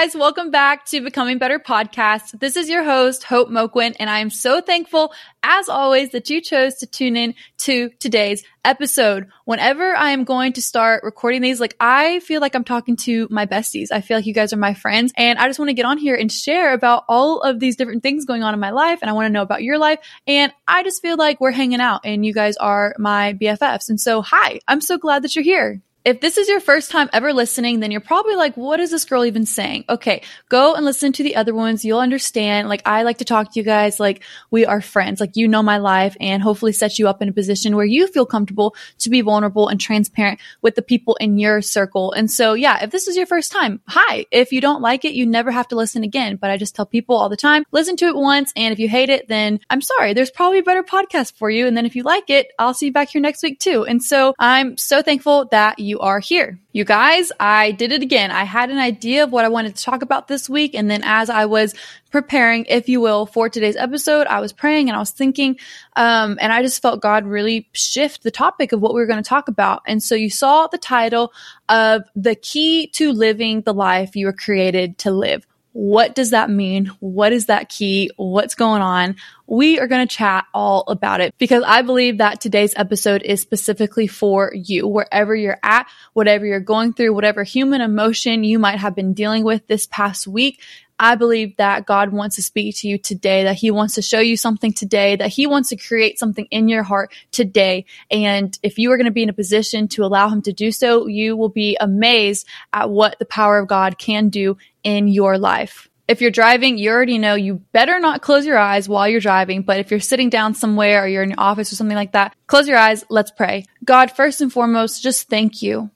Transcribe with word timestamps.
guys, 0.00 0.14
welcome 0.14 0.50
back 0.50 0.86
to 0.86 1.02
Becoming 1.02 1.36
Better 1.36 1.58
Podcast. 1.58 2.40
This 2.40 2.56
is 2.56 2.70
your 2.70 2.82
host, 2.82 3.22
Hope 3.22 3.50
Moquin, 3.50 3.94
and 4.00 4.08
I 4.08 4.20
am 4.20 4.30
so 4.30 4.62
thankful, 4.62 5.12
as 5.42 5.68
always, 5.68 6.12
that 6.12 6.30
you 6.30 6.40
chose 6.40 6.76
to 6.76 6.86
tune 6.86 7.18
in 7.18 7.34
to 7.58 7.90
today's 7.98 8.42
episode. 8.64 9.28
Whenever 9.44 9.94
I 9.94 10.12
am 10.12 10.24
going 10.24 10.54
to 10.54 10.62
start 10.62 11.04
recording 11.04 11.42
these, 11.42 11.60
like 11.60 11.76
I 11.78 12.20
feel 12.20 12.40
like 12.40 12.54
I'm 12.54 12.64
talking 12.64 12.96
to 12.96 13.28
my 13.30 13.44
besties. 13.44 13.88
I 13.92 14.00
feel 14.00 14.16
like 14.16 14.24
you 14.24 14.32
guys 14.32 14.54
are 14.54 14.56
my 14.56 14.72
friends, 14.72 15.12
and 15.18 15.38
I 15.38 15.46
just 15.48 15.58
want 15.58 15.68
to 15.68 15.74
get 15.74 15.84
on 15.84 15.98
here 15.98 16.14
and 16.14 16.32
share 16.32 16.72
about 16.72 17.04
all 17.06 17.42
of 17.42 17.60
these 17.60 17.76
different 17.76 18.02
things 18.02 18.24
going 18.24 18.42
on 18.42 18.54
in 18.54 18.60
my 18.60 18.70
life, 18.70 19.00
and 19.02 19.10
I 19.10 19.12
want 19.12 19.26
to 19.26 19.30
know 19.30 19.42
about 19.42 19.62
your 19.62 19.76
life. 19.76 19.98
And 20.26 20.50
I 20.66 20.82
just 20.82 21.02
feel 21.02 21.18
like 21.18 21.42
we're 21.42 21.50
hanging 21.50 21.82
out, 21.82 22.00
and 22.04 22.24
you 22.24 22.32
guys 22.32 22.56
are 22.56 22.94
my 22.98 23.34
BFFs. 23.34 23.90
And 23.90 24.00
so, 24.00 24.22
hi, 24.22 24.60
I'm 24.66 24.80
so 24.80 24.96
glad 24.96 25.24
that 25.24 25.36
you're 25.36 25.44
here 25.44 25.82
if 26.04 26.20
this 26.20 26.38
is 26.38 26.48
your 26.48 26.60
first 26.60 26.90
time 26.90 27.10
ever 27.12 27.32
listening, 27.32 27.80
then 27.80 27.90
you're 27.90 28.00
probably 28.00 28.36
like, 28.36 28.56
what 28.56 28.80
is 28.80 28.90
this 28.90 29.04
girl 29.04 29.24
even 29.24 29.44
saying? 29.44 29.84
Okay, 29.88 30.22
go 30.48 30.74
and 30.74 30.84
listen 30.84 31.12
to 31.12 31.22
the 31.22 31.36
other 31.36 31.54
ones. 31.54 31.84
You'll 31.84 32.00
understand. 32.00 32.68
Like, 32.68 32.82
I 32.86 33.02
like 33.02 33.18
to 33.18 33.24
talk 33.24 33.52
to 33.52 33.60
you 33.60 33.64
guys 33.64 34.00
like 34.00 34.22
we 34.50 34.64
are 34.64 34.80
friends, 34.80 35.20
like 35.20 35.36
you 35.36 35.46
know 35.46 35.62
my 35.62 35.78
life 35.78 36.16
and 36.20 36.42
hopefully 36.42 36.72
set 36.72 36.98
you 36.98 37.08
up 37.08 37.20
in 37.20 37.28
a 37.28 37.32
position 37.32 37.76
where 37.76 37.84
you 37.84 38.06
feel 38.06 38.24
comfortable 38.24 38.74
to 38.98 39.10
be 39.10 39.20
vulnerable 39.20 39.68
and 39.68 39.80
transparent 39.80 40.40
with 40.62 40.74
the 40.74 40.82
people 40.82 41.16
in 41.16 41.38
your 41.38 41.60
circle. 41.60 42.12
And 42.12 42.30
so, 42.30 42.54
yeah, 42.54 42.82
if 42.82 42.90
this 42.90 43.06
is 43.06 43.16
your 43.16 43.26
first 43.26 43.52
time, 43.52 43.80
hi. 43.86 44.26
If 44.30 44.52
you 44.52 44.60
don't 44.60 44.82
like 44.82 45.04
it, 45.04 45.12
you 45.12 45.26
never 45.26 45.50
have 45.50 45.68
to 45.68 45.76
listen 45.76 46.02
again. 46.02 46.36
But 46.36 46.50
I 46.50 46.56
just 46.56 46.74
tell 46.74 46.86
people 46.86 47.16
all 47.16 47.28
the 47.28 47.36
time, 47.36 47.64
listen 47.72 47.96
to 47.96 48.06
it 48.06 48.16
once. 48.16 48.52
And 48.56 48.72
if 48.72 48.78
you 48.78 48.88
hate 48.88 49.10
it, 49.10 49.28
then 49.28 49.60
I'm 49.68 49.82
sorry. 49.82 50.14
There's 50.14 50.30
probably 50.30 50.60
a 50.60 50.62
better 50.62 50.82
podcast 50.82 51.34
for 51.36 51.50
you. 51.50 51.66
And 51.66 51.76
then 51.76 51.86
if 51.86 51.94
you 51.94 52.04
like 52.04 52.30
it, 52.30 52.48
I'll 52.58 52.74
see 52.74 52.86
you 52.86 52.92
back 52.92 53.10
here 53.10 53.20
next 53.20 53.42
week 53.42 53.58
too. 53.58 53.84
And 53.84 54.02
so 54.02 54.34
I'm 54.38 54.76
so 54.76 55.02
thankful 55.02 55.46
that 55.50 55.78
you 55.78 55.89
you 55.90 56.00
are 56.00 56.20
here. 56.20 56.58
You 56.72 56.84
guys, 56.84 57.32
I 57.40 57.72
did 57.72 57.90
it 57.90 58.00
again. 58.00 58.30
I 58.30 58.44
had 58.44 58.70
an 58.70 58.78
idea 58.78 59.24
of 59.24 59.32
what 59.32 59.44
I 59.44 59.48
wanted 59.48 59.76
to 59.76 59.82
talk 59.82 60.02
about 60.02 60.28
this 60.28 60.48
week. 60.48 60.74
And 60.74 60.88
then 60.88 61.02
as 61.04 61.28
I 61.28 61.44
was 61.46 61.74
preparing, 62.10 62.64
if 62.66 62.88
you 62.88 63.00
will, 63.00 63.26
for 63.26 63.48
today's 63.48 63.76
episode, 63.76 64.28
I 64.28 64.40
was 64.40 64.52
praying 64.52 64.88
and 64.88 64.96
I 64.96 65.00
was 65.00 65.10
thinking, 65.10 65.58
um, 65.96 66.38
and 66.40 66.52
I 66.52 66.62
just 66.62 66.80
felt 66.80 67.02
God 67.02 67.26
really 67.26 67.68
shift 67.72 68.22
the 68.22 68.30
topic 68.30 68.72
of 68.72 68.80
what 68.80 68.94
we 68.94 69.00
were 69.00 69.06
going 69.06 69.22
to 69.22 69.28
talk 69.28 69.48
about. 69.48 69.82
And 69.86 70.02
so 70.02 70.14
you 70.14 70.30
saw 70.30 70.68
the 70.68 70.78
title 70.78 71.32
of 71.68 72.04
the 72.14 72.36
key 72.36 72.86
to 72.94 73.12
living 73.12 73.62
the 73.62 73.74
life 73.74 74.14
you 74.14 74.26
were 74.26 74.32
created 74.32 74.96
to 74.98 75.10
live. 75.10 75.46
What 75.72 76.14
does 76.16 76.30
that 76.30 76.50
mean? 76.50 76.86
What 76.98 77.32
is 77.32 77.46
that 77.46 77.68
key? 77.68 78.10
What's 78.16 78.54
going 78.56 78.82
on? 78.82 79.16
We 79.46 79.78
are 79.78 79.86
going 79.86 80.06
to 80.06 80.14
chat 80.14 80.46
all 80.52 80.84
about 80.88 81.20
it 81.20 81.34
because 81.38 81.62
I 81.64 81.82
believe 81.82 82.18
that 82.18 82.40
today's 82.40 82.74
episode 82.76 83.22
is 83.22 83.40
specifically 83.40 84.08
for 84.08 84.52
you, 84.54 84.88
wherever 84.88 85.34
you're 85.34 85.58
at, 85.62 85.86
whatever 86.12 86.44
you're 86.44 86.60
going 86.60 86.92
through, 86.92 87.14
whatever 87.14 87.44
human 87.44 87.80
emotion 87.80 88.42
you 88.42 88.58
might 88.58 88.78
have 88.78 88.96
been 88.96 89.14
dealing 89.14 89.44
with 89.44 89.66
this 89.68 89.86
past 89.86 90.26
week. 90.26 90.60
I 91.00 91.14
believe 91.14 91.56
that 91.56 91.86
God 91.86 92.12
wants 92.12 92.36
to 92.36 92.42
speak 92.42 92.76
to 92.76 92.88
you 92.88 92.98
today, 92.98 93.44
that 93.44 93.56
He 93.56 93.70
wants 93.70 93.94
to 93.94 94.02
show 94.02 94.20
you 94.20 94.36
something 94.36 94.74
today, 94.74 95.16
that 95.16 95.30
He 95.30 95.46
wants 95.46 95.70
to 95.70 95.76
create 95.76 96.18
something 96.18 96.46
in 96.50 96.68
your 96.68 96.82
heart 96.82 97.14
today. 97.32 97.86
And 98.10 98.56
if 98.62 98.78
you 98.78 98.92
are 98.92 98.98
going 98.98 99.06
to 99.06 99.10
be 99.10 99.22
in 99.22 99.30
a 99.30 99.32
position 99.32 99.88
to 99.88 100.04
allow 100.04 100.28
Him 100.28 100.42
to 100.42 100.52
do 100.52 100.70
so, 100.70 101.06
you 101.06 101.38
will 101.38 101.48
be 101.48 101.78
amazed 101.80 102.46
at 102.74 102.90
what 102.90 103.18
the 103.18 103.24
power 103.24 103.58
of 103.58 103.66
God 103.66 103.96
can 103.96 104.28
do 104.28 104.58
in 104.84 105.08
your 105.08 105.38
life. 105.38 105.88
If 106.06 106.20
you're 106.20 106.30
driving, 106.30 106.76
you 106.76 106.90
already 106.90 107.16
know 107.16 107.34
you 107.34 107.62
better 107.72 107.98
not 107.98 108.20
close 108.20 108.44
your 108.44 108.58
eyes 108.58 108.88
while 108.88 109.08
you're 109.08 109.20
driving. 109.20 109.62
But 109.62 109.78
if 109.78 109.90
you're 109.90 110.00
sitting 110.00 110.28
down 110.28 110.54
somewhere 110.54 111.04
or 111.04 111.06
you're 111.06 111.22
in 111.22 111.30
your 111.30 111.40
office 111.40 111.72
or 111.72 111.76
something 111.76 111.96
like 111.96 112.12
that, 112.12 112.34
close 112.46 112.68
your 112.68 112.76
eyes. 112.76 113.04
Let's 113.08 113.30
pray. 113.30 113.64
God, 113.84 114.10
first 114.10 114.40
and 114.40 114.52
foremost, 114.52 115.02
just 115.02 115.30
thank 115.30 115.62
you. 115.62 115.90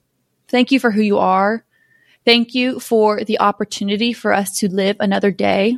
Thank 0.47 0.71
you 0.71 0.79
for 0.79 0.89
who 0.89 1.01
you 1.01 1.17
are. 1.17 1.64
Thank 2.25 2.55
you 2.55 2.79
for 2.79 3.23
the 3.23 3.39
opportunity 3.39 4.11
for 4.11 4.33
us 4.33 4.59
to 4.59 4.67
live 4.67 4.97
another 4.99 5.31
day. 5.31 5.77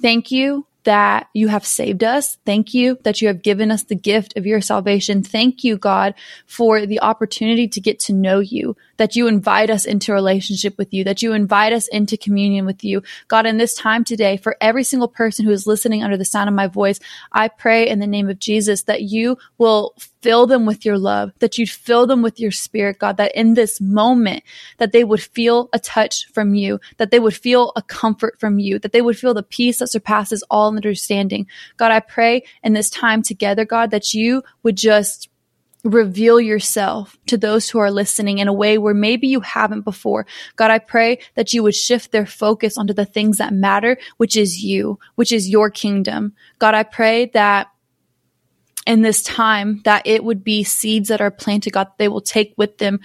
Thank 0.00 0.32
you 0.32 0.66
that 0.84 1.28
you 1.32 1.48
have 1.48 1.64
saved 1.64 2.02
us. 2.02 2.38
Thank 2.44 2.74
you 2.74 2.98
that 3.04 3.22
you 3.22 3.28
have 3.28 3.42
given 3.42 3.70
us 3.70 3.84
the 3.84 3.94
gift 3.94 4.36
of 4.36 4.46
your 4.46 4.60
salvation. 4.60 5.22
Thank 5.22 5.62
you, 5.62 5.76
God, 5.76 6.14
for 6.46 6.86
the 6.86 7.00
opportunity 7.00 7.68
to 7.68 7.80
get 7.80 8.00
to 8.00 8.12
know 8.12 8.40
you, 8.40 8.76
that 8.96 9.14
you 9.14 9.28
invite 9.28 9.70
us 9.70 9.84
into 9.84 10.12
relationship 10.12 10.76
with 10.78 10.92
you, 10.92 11.04
that 11.04 11.22
you 11.22 11.32
invite 11.32 11.72
us 11.72 11.86
into 11.88 12.16
communion 12.16 12.66
with 12.66 12.82
you. 12.82 13.02
God, 13.28 13.46
in 13.46 13.58
this 13.58 13.74
time 13.74 14.02
today, 14.02 14.36
for 14.36 14.56
every 14.60 14.82
single 14.82 15.08
person 15.08 15.44
who 15.44 15.52
is 15.52 15.66
listening 15.66 16.02
under 16.02 16.16
the 16.16 16.24
sound 16.24 16.48
of 16.48 16.54
my 16.54 16.66
voice, 16.66 16.98
I 17.30 17.48
pray 17.48 17.88
in 17.88 18.00
the 18.00 18.06
name 18.08 18.28
of 18.28 18.40
Jesus 18.40 18.82
that 18.84 19.02
you 19.02 19.38
will 19.58 19.94
fill 20.22 20.46
them 20.46 20.64
with 20.64 20.84
your 20.84 20.98
love, 20.98 21.32
that 21.40 21.58
you'd 21.58 21.68
fill 21.68 22.06
them 22.06 22.22
with 22.22 22.40
your 22.40 22.52
spirit, 22.52 22.98
God, 22.98 23.16
that 23.16 23.34
in 23.34 23.54
this 23.54 23.80
moment, 23.80 24.44
that 24.78 24.92
they 24.92 25.04
would 25.04 25.22
feel 25.22 25.68
a 25.72 25.78
touch 25.78 26.26
from 26.32 26.54
you, 26.54 26.80
that 26.96 27.10
they 27.10 27.20
would 27.20 27.34
feel 27.34 27.72
a 27.76 27.82
comfort 27.82 28.38
from 28.38 28.58
you, 28.58 28.78
that 28.78 28.92
they 28.92 29.02
would 29.02 29.18
feel 29.18 29.34
the 29.34 29.42
peace 29.42 29.78
that 29.78 29.90
surpasses 29.90 30.44
all 30.48 30.74
understanding. 30.74 31.46
God, 31.76 31.90
I 31.90 32.00
pray 32.00 32.44
in 32.62 32.72
this 32.72 32.88
time 32.88 33.22
together, 33.22 33.64
God, 33.64 33.90
that 33.90 34.14
you 34.14 34.42
would 34.62 34.76
just 34.76 35.28
reveal 35.84 36.40
yourself 36.40 37.18
to 37.26 37.36
those 37.36 37.68
who 37.68 37.78
are 37.80 37.90
listening 37.90 38.38
in 38.38 38.46
a 38.46 38.52
way 38.52 38.78
where 38.78 38.94
maybe 38.94 39.26
you 39.26 39.40
haven't 39.40 39.80
before. 39.82 40.26
God, 40.54 40.70
I 40.70 40.78
pray 40.78 41.18
that 41.34 41.52
you 41.52 41.62
would 41.64 41.74
shift 41.74 42.12
their 42.12 42.26
focus 42.26 42.78
onto 42.78 42.92
the 42.92 43.04
things 43.04 43.38
that 43.38 43.52
matter, 43.52 43.98
which 44.16 44.36
is 44.36 44.62
you, 44.62 45.00
which 45.16 45.32
is 45.32 45.48
your 45.48 45.70
kingdom. 45.70 46.34
God, 46.60 46.74
I 46.74 46.84
pray 46.84 47.26
that 47.34 47.68
in 48.86 49.02
this 49.02 49.22
time 49.22 49.80
that 49.84 50.06
it 50.06 50.24
would 50.24 50.42
be 50.42 50.64
seeds 50.64 51.08
that 51.08 51.20
are 51.20 51.30
planted, 51.30 51.72
God, 51.72 51.88
they 51.98 52.08
will 52.08 52.20
take 52.20 52.54
with 52.56 52.78
them 52.78 53.00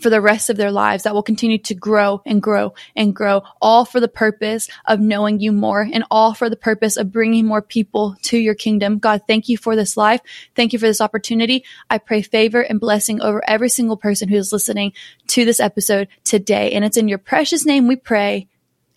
for 0.00 0.10
the 0.10 0.20
rest 0.20 0.50
of 0.50 0.56
their 0.56 0.70
lives 0.70 1.02
that 1.02 1.14
will 1.14 1.22
continue 1.22 1.58
to 1.58 1.74
grow 1.74 2.22
and 2.24 2.42
grow 2.42 2.74
and 2.96 3.14
grow, 3.14 3.42
all 3.60 3.84
for 3.84 4.00
the 4.00 4.08
purpose 4.08 4.68
of 4.86 5.00
knowing 5.00 5.40
you 5.40 5.52
more 5.52 5.86
and 5.92 6.04
all 6.10 6.34
for 6.34 6.48
the 6.48 6.56
purpose 6.56 6.96
of 6.96 7.12
bringing 7.12 7.46
more 7.46 7.62
people 7.62 8.16
to 8.22 8.38
your 8.38 8.54
kingdom. 8.54 8.98
God, 8.98 9.22
thank 9.26 9.48
you 9.48 9.58
for 9.58 9.76
this 9.76 9.96
life. 9.96 10.20
Thank 10.54 10.72
you 10.72 10.78
for 10.78 10.86
this 10.86 11.00
opportunity. 11.00 11.64
I 11.88 11.98
pray 11.98 12.22
favor 12.22 12.62
and 12.62 12.80
blessing 12.80 13.20
over 13.20 13.42
every 13.46 13.68
single 13.68 13.96
person 13.96 14.28
who 14.28 14.36
is 14.36 14.52
listening 14.52 14.92
to 15.28 15.44
this 15.44 15.60
episode 15.60 16.08
today. 16.24 16.72
And 16.72 16.84
it's 16.84 16.96
in 16.96 17.08
your 17.08 17.18
precious 17.18 17.66
name 17.66 17.86
we 17.86 17.96
pray. 17.96 18.48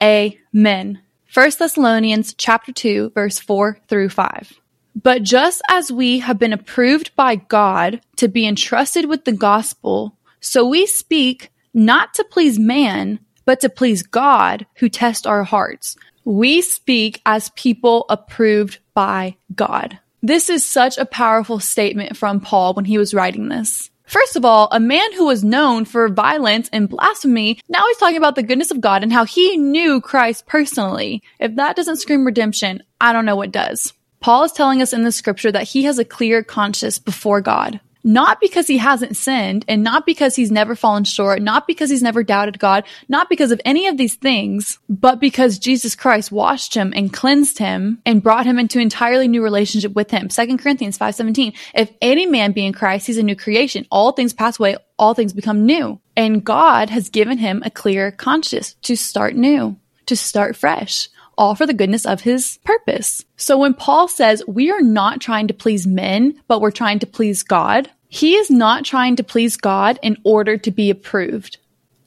Amen. 0.02 1.02
First 1.26 1.60
Thessalonians 1.60 2.34
chapter 2.36 2.72
2 2.72 3.12
verse 3.14 3.40
4 3.40 3.80
through 3.88 4.10
5. 4.10 4.63
But 4.96 5.24
just 5.24 5.62
as 5.70 5.92
we 5.92 6.20
have 6.20 6.40
been 6.40 6.54
approved 6.54 7.16
by 7.16 7.36
God 7.36 8.02
to 8.18 8.28
be 8.28 8.48
entrusted 8.48 9.06
with 9.06 9.26
the 9.26 9.32
gospel, 9.32 10.18
so 10.40 10.68
we 10.68 10.86
speak 10.86 11.52
not 11.74 12.14
to 12.16 12.24
please 12.24 12.60
man, 12.60 13.20
but 13.46 13.60
to 13.62 13.70
please 13.70 14.04
God 14.04 14.66
who 14.76 14.90
tests 14.90 15.26
our 15.26 15.44
hearts. 15.44 15.96
We 16.26 16.62
speak 16.62 17.22
as 17.26 17.50
people 17.50 18.06
approved 18.10 18.80
by 18.94 19.36
God. 19.56 20.00
This 20.22 20.50
is 20.50 20.66
such 20.66 20.98
a 20.98 21.06
powerful 21.06 21.60
statement 21.60 22.16
from 22.16 22.40
Paul 22.40 22.74
when 22.74 22.86
he 22.86 22.98
was 22.98 23.14
writing 23.14 23.50
this. 23.50 23.90
First 24.06 24.36
of 24.36 24.46
all, 24.46 24.70
a 24.72 24.80
man 24.80 25.14
who 25.14 25.26
was 25.26 25.44
known 25.44 25.86
for 25.86 26.08
violence 26.08 26.70
and 26.72 26.88
blasphemy, 26.88 27.60
now 27.68 27.86
he's 27.88 27.98
talking 27.98 28.18
about 28.18 28.36
the 28.36 28.44
goodness 28.44 28.72
of 28.72 28.80
God 28.80 29.02
and 29.02 29.12
how 29.12 29.26
he 29.26 29.58
knew 29.58 30.00
Christ 30.00 30.46
personally. 30.46 31.24
If 31.40 31.56
that 31.56 31.76
doesn't 31.76 31.98
scream 31.98 32.26
redemption, 32.26 32.84
I 33.02 33.12
don't 33.12 33.26
know 33.26 33.36
what 33.36 33.52
does. 33.52 33.92
Paul 34.24 34.46
is 34.46 34.54
telling 34.54 34.82
us 34.82 34.94
in 34.94 35.04
the 35.04 35.12
scripture 35.12 35.52
that 35.52 35.68
he 35.68 35.84
has 35.84 36.00
a 36.00 36.06
clear 36.06 36.44
conscience 36.44 36.98
before 36.98 37.42
God. 37.42 37.82
Not 38.06 38.40
because 38.40 38.68
he 38.68 38.78
hasn't 38.78 39.18
sinned 39.18 39.66
and 39.68 39.84
not 39.84 40.06
because 40.06 40.34
he's 40.34 40.50
never 40.50 40.78
fallen 40.78 41.04
short, 41.04 41.42
not 41.42 41.68
because 41.68 41.90
he's 41.90 42.02
never 42.02 42.24
doubted 42.24 42.58
God, 42.58 42.86
not 43.10 43.28
because 43.30 43.52
of 43.52 43.60
any 43.66 43.86
of 43.88 43.98
these 43.98 44.16
things, 44.16 44.80
but 44.88 45.20
because 45.20 45.60
Jesus 45.60 45.94
Christ 45.94 46.32
washed 46.32 46.74
him 46.74 46.94
and 46.96 47.12
cleansed 47.12 47.58
him 47.58 48.02
and 48.06 48.24
brought 48.24 48.46
him 48.46 48.60
into 48.60 48.80
entirely 48.80 49.28
new 49.28 49.44
relationship 49.44 49.94
with 49.94 50.10
him. 50.10 50.30
2 50.30 50.58
Corinthians 50.58 50.98
5:17. 50.98 51.52
If 51.76 51.92
any 52.02 52.26
man 52.26 52.54
be 52.54 52.66
in 52.66 52.72
Christ, 52.72 53.08
he's 53.08 53.18
a 53.18 53.24
new 53.24 53.36
creation. 53.36 53.86
All 53.92 54.14
things 54.14 54.32
pass 54.32 54.58
away, 54.58 54.78
all 54.98 55.14
things 55.14 55.34
become 55.34 55.66
new. 55.66 56.00
And 56.16 56.46
God 56.46 56.90
has 56.92 57.10
given 57.10 57.40
him 57.40 57.62
a 57.66 57.70
clear 57.70 58.10
conscience 58.10 58.76
to 58.84 58.96
start 58.96 59.36
new, 59.36 59.76
to 60.06 60.16
start 60.16 60.56
fresh 60.56 61.10
all 61.38 61.56
for 61.56 61.66
the 61.66 61.74
goodness 61.74 62.06
of 62.06 62.22
his 62.22 62.60
purpose. 62.64 63.26
So 63.38 63.58
when 63.58 63.74
Paul 63.74 64.08
says 64.08 64.44
we 64.48 64.72
are 64.72 64.82
not 64.82 65.22
trying 65.22 65.48
to 65.48 65.54
please 65.54 65.88
men, 65.88 66.42
but 66.48 66.62
we're 66.62 66.72
trying 66.72 67.00
to 67.00 67.08
please 67.08 67.44
God, 67.44 67.90
he 68.08 68.36
is 68.36 68.50
not 68.50 68.86
trying 68.86 69.16
to 69.16 69.24
please 69.24 69.58
God 69.58 70.00
in 70.02 70.18
order 70.24 70.58
to 70.58 70.72
be 70.72 70.90
approved. 70.90 71.58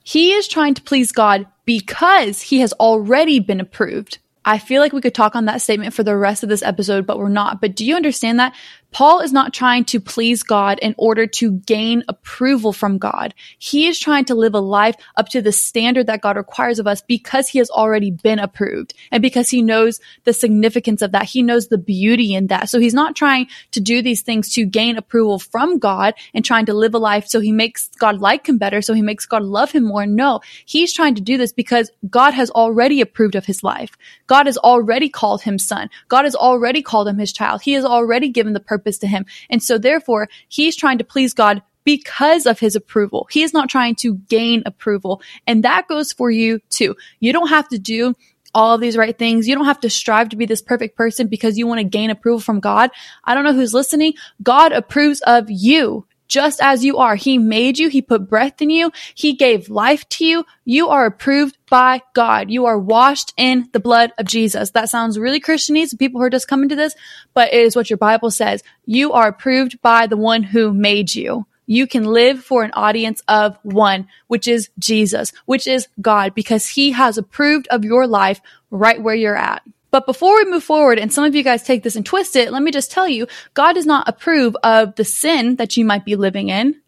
He 0.05 0.32
is 0.32 0.46
trying 0.46 0.75
to 0.75 0.82
please 0.82 1.11
God 1.11 1.46
because 1.64 2.40
he 2.40 2.61
has 2.61 2.73
already 2.75 3.40
been 3.40 3.61
approved. 3.61 4.19
I 4.44 4.58
feel 4.58 4.81
like 4.81 4.93
we 4.93 5.00
could 5.00 5.14
talk 5.14 5.34
on 5.34 5.46
that 5.46 5.61
statement 5.61 5.93
for 5.93 6.05
the 6.05 6.17
rest 6.17 6.44
of 6.44 6.49
this 6.49 6.62
episode, 6.62 7.05
but 7.05 7.19
we're 7.19 7.28
not. 7.28 7.61
But 7.61 7.75
do 7.75 7.84
you 7.84 7.96
understand 7.96 8.38
that? 8.38 8.55
Paul 8.93 9.21
is 9.21 9.33
not 9.33 9.53
trying 9.53 9.85
to 9.87 10.00
please 10.00 10.43
God 10.43 10.79
in 10.81 10.94
order 10.97 11.27
to 11.27 11.53
gain 11.53 12.03
approval 12.09 12.73
from 12.73 12.97
God. 12.97 13.35
He 13.59 13.87
is 13.87 13.99
trying 13.99 14.25
to 14.27 14.35
live 14.35 14.55
a 14.55 14.61
life 14.61 14.97
up 15.17 15.29
to 15.31 15.43
the 15.43 15.53
standard 15.53 16.06
that 16.06 16.23
God 16.23 16.37
requires 16.37 16.79
of 16.79 16.87
us 16.87 17.03
because 17.03 17.49
he 17.49 17.59
has 17.59 17.69
already 17.69 18.11
been 18.11 18.38
approved 18.38 18.94
and 19.11 19.21
because 19.21 19.50
he 19.50 19.61
knows 19.61 20.00
the 20.25 20.33
significance 20.33 21.03
of 21.03 21.12
that. 21.12 21.25
He 21.25 21.43
knows 21.43 21.69
the 21.69 21.77
beauty 21.77 22.35
in 22.35 22.47
that. 22.47 22.71
So 22.71 22.81
he's 22.81 22.94
not 22.94 23.15
trying 23.17 23.49
to 23.73 23.81
do 23.81 24.00
these 24.00 24.23
things 24.23 24.50
to 24.55 24.65
gain 24.65 24.97
approval 24.97 25.38
from 25.38 25.79
God 25.79 26.15
and 26.33 26.43
trying 26.44 26.67
to 26.67 26.75
live 26.75 26.94
a 26.94 26.99
life 26.99 27.27
so 27.27 27.41
he 27.41 27.53
makes 27.53 27.88
God 27.99 28.19
like 28.21 28.49
him 28.49 28.56
better, 28.56 28.81
so 28.81 28.94
he 28.94 29.03
makes 29.03 29.27
God 29.27 29.43
love 29.43 29.73
him 29.73 29.85
more. 29.85 30.06
No, 30.06 30.41
he's 30.65 30.94
trying 30.94 31.17
to 31.17 31.21
do 31.21 31.37
this 31.37 31.53
because 31.53 31.91
God 32.09 32.33
has 32.33 32.50
already 32.50 33.03
approved 33.03 33.35
of 33.35 33.44
his 33.44 33.62
life. 33.62 33.97
God 34.27 34.47
has 34.47 34.56
already 34.56 35.09
called 35.09 35.43
him 35.43 35.59
son. 35.59 35.91
God 36.09 36.25
has 36.25 36.35
already 36.35 36.81
called 36.81 37.09
him 37.09 37.19
his 37.19 37.33
child. 37.33 37.62
He 37.62 37.73
has 37.73 37.85
already 37.85 38.31
given 38.31 38.55
the 38.55 38.61
purpose 38.61 38.75
purpose 38.76 38.99
to 38.99 39.06
him. 39.06 39.25
And 39.50 39.62
so 39.62 39.78
therefore, 39.78 40.28
he's 40.49 40.76
trying 40.76 40.99
to 40.99 41.05
please 41.05 41.32
God 41.32 41.62
because 41.84 42.46
of 42.46 42.58
his 42.58 42.76
approval. 42.76 43.26
He 43.31 43.43
is 43.43 43.55
not 43.55 43.70
trying 43.70 43.94
to 43.96 44.17
gain 44.28 44.62
approval. 44.67 45.23
And 45.46 45.64
that 45.64 45.88
goes 45.88 46.12
for 46.12 46.31
you 46.31 46.61
too. 46.69 46.96
You 47.20 47.32
don't 47.32 47.49
have 47.49 47.69
to 47.69 47.78
do 47.78 48.14
all 48.55 48.75
of 48.75 48.81
these 48.81 48.96
right 48.96 49.17
things. 49.17 49.46
You 49.46 49.55
don't 49.55 49.67
have 49.67 49.81
to 49.81 49.90
strive 49.90 50.31
to 50.31 50.37
be 50.37 50.46
this 50.46 50.62
perfect 50.62 50.96
person 50.96 51.28
because 51.28 51.56
you 51.56 51.67
want 51.67 51.78
to 51.78 51.84
gain 51.84 52.11
approval 52.11 52.40
from 52.40 52.61
God. 52.61 52.90
I 53.25 53.34
don't 53.34 53.44
know 53.44 53.52
who's 53.52 53.75
listening. 53.75 54.14
God 54.43 54.73
approves 54.73 55.20
of 55.23 55.46
you 55.49 56.06
just 56.28 56.61
as 56.61 56.84
you 56.84 56.99
are. 56.99 57.17
He 57.17 57.38
made 57.38 57.78
you. 57.78 57.88
He 57.88 58.02
put 58.02 58.28
breath 58.28 58.61
in 58.62 58.70
you. 58.70 58.93
He 59.14 59.34
gave 59.34 59.69
life 59.69 60.08
to 60.11 60.25
you. 60.25 60.44
You 60.64 60.88
are 60.88 61.06
approved 61.06 61.56
by 61.69 62.02
God. 62.14 62.50
You 62.50 62.67
are 62.67 62.78
washed 62.78 63.32
in 63.37 63.69
the 63.73 63.81
blood 63.81 64.12
of 64.19 64.26
Jesus. 64.26 64.70
That 64.70 64.88
sounds 64.88 65.19
really 65.19 65.40
Christianese. 65.40 65.90
To 65.90 65.96
people 65.96 66.20
who 66.20 66.26
are 66.26 66.31
just 66.31 66.49
coming 66.49 66.69
to 66.69 66.76
this, 66.76 66.94
but 67.34 67.52
it 67.52 67.61
is 67.61 67.76
what 67.76 67.90
your 67.90 67.96
Bible 67.96 68.31
says. 68.31 68.62
You 68.84 69.12
are 69.12 69.28
approved 69.28 69.81
by 69.82 70.06
the 70.06 70.17
one 70.17 70.43
who 70.43 70.73
made 70.73 71.14
you. 71.14 71.46
You 71.67 71.87
can 71.87 72.05
live 72.05 72.44
for 72.44 72.62
an 72.62 72.70
audience 72.75 73.23
of 73.26 73.58
one, 73.62 74.06
which 74.28 74.46
is 74.46 74.70
Jesus, 74.78 75.32
which 75.46 75.67
is 75.67 75.88
God, 76.00 76.34
because 76.34 76.69
he 76.69 76.93
has 76.93 77.19
approved 77.19 77.67
of 77.69 77.84
your 77.84 78.06
life 78.06 78.40
right 78.70 79.02
where 79.02 79.14
you're 79.14 79.37
at. 79.37 79.62
But 79.97 80.05
before 80.05 80.37
we 80.37 80.51
move 80.51 80.63
forward, 80.63 80.99
and 80.99 81.11
some 81.11 81.25
of 81.25 81.35
you 81.35 81.43
guys 81.43 81.63
take 81.63 81.83
this 81.83 81.97
and 81.97 82.05
twist 82.05 82.37
it, 82.37 82.53
let 82.53 82.63
me 82.63 82.71
just 82.71 82.91
tell 82.91 83.09
you, 83.09 83.27
God 83.55 83.73
does 83.73 83.87
not 83.87 84.07
approve 84.07 84.55
of 84.63 84.95
the 84.97 85.07
sin 85.07 85.57
that 85.57 85.79
you 85.79 85.87
might 85.87 86.05
be 86.05 86.17
living 86.17 86.51
in. 86.51 86.83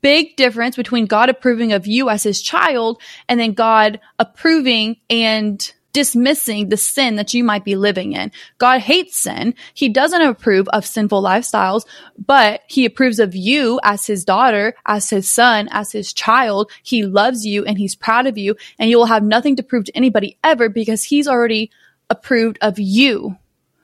Big 0.00 0.36
difference 0.36 0.76
between 0.76 1.06
God 1.06 1.28
approving 1.28 1.72
of 1.72 1.88
you 1.88 2.08
as 2.08 2.22
his 2.22 2.40
child 2.40 3.02
and 3.28 3.40
then 3.40 3.52
God 3.52 3.98
approving 4.20 4.98
and 5.10 5.74
dismissing 5.96 6.68
the 6.68 6.76
sin 6.76 7.16
that 7.16 7.32
you 7.32 7.42
might 7.42 7.64
be 7.64 7.74
living 7.74 8.12
in. 8.12 8.30
God 8.58 8.82
hates 8.82 9.18
sin. 9.18 9.54
He 9.72 9.88
doesn't 9.88 10.20
approve 10.20 10.68
of 10.68 10.84
sinful 10.84 11.22
lifestyles, 11.22 11.86
but 12.18 12.60
he 12.68 12.84
approves 12.84 13.18
of 13.18 13.34
you 13.34 13.80
as 13.82 14.06
his 14.06 14.22
daughter, 14.22 14.74
as 14.84 15.08
his 15.08 15.30
son, 15.30 15.70
as 15.72 15.92
his 15.92 16.12
child. 16.12 16.70
He 16.82 17.02
loves 17.02 17.46
you 17.46 17.64
and 17.64 17.78
he's 17.78 17.94
proud 17.94 18.26
of 18.26 18.36
you 18.36 18.56
and 18.78 18.90
you 18.90 18.98
will 18.98 19.06
have 19.06 19.22
nothing 19.22 19.56
to 19.56 19.62
prove 19.62 19.86
to 19.86 19.96
anybody 19.96 20.36
ever 20.44 20.68
because 20.68 21.02
he's 21.02 21.26
already 21.26 21.70
approved 22.10 22.58
of 22.60 22.78
you. 22.78 23.38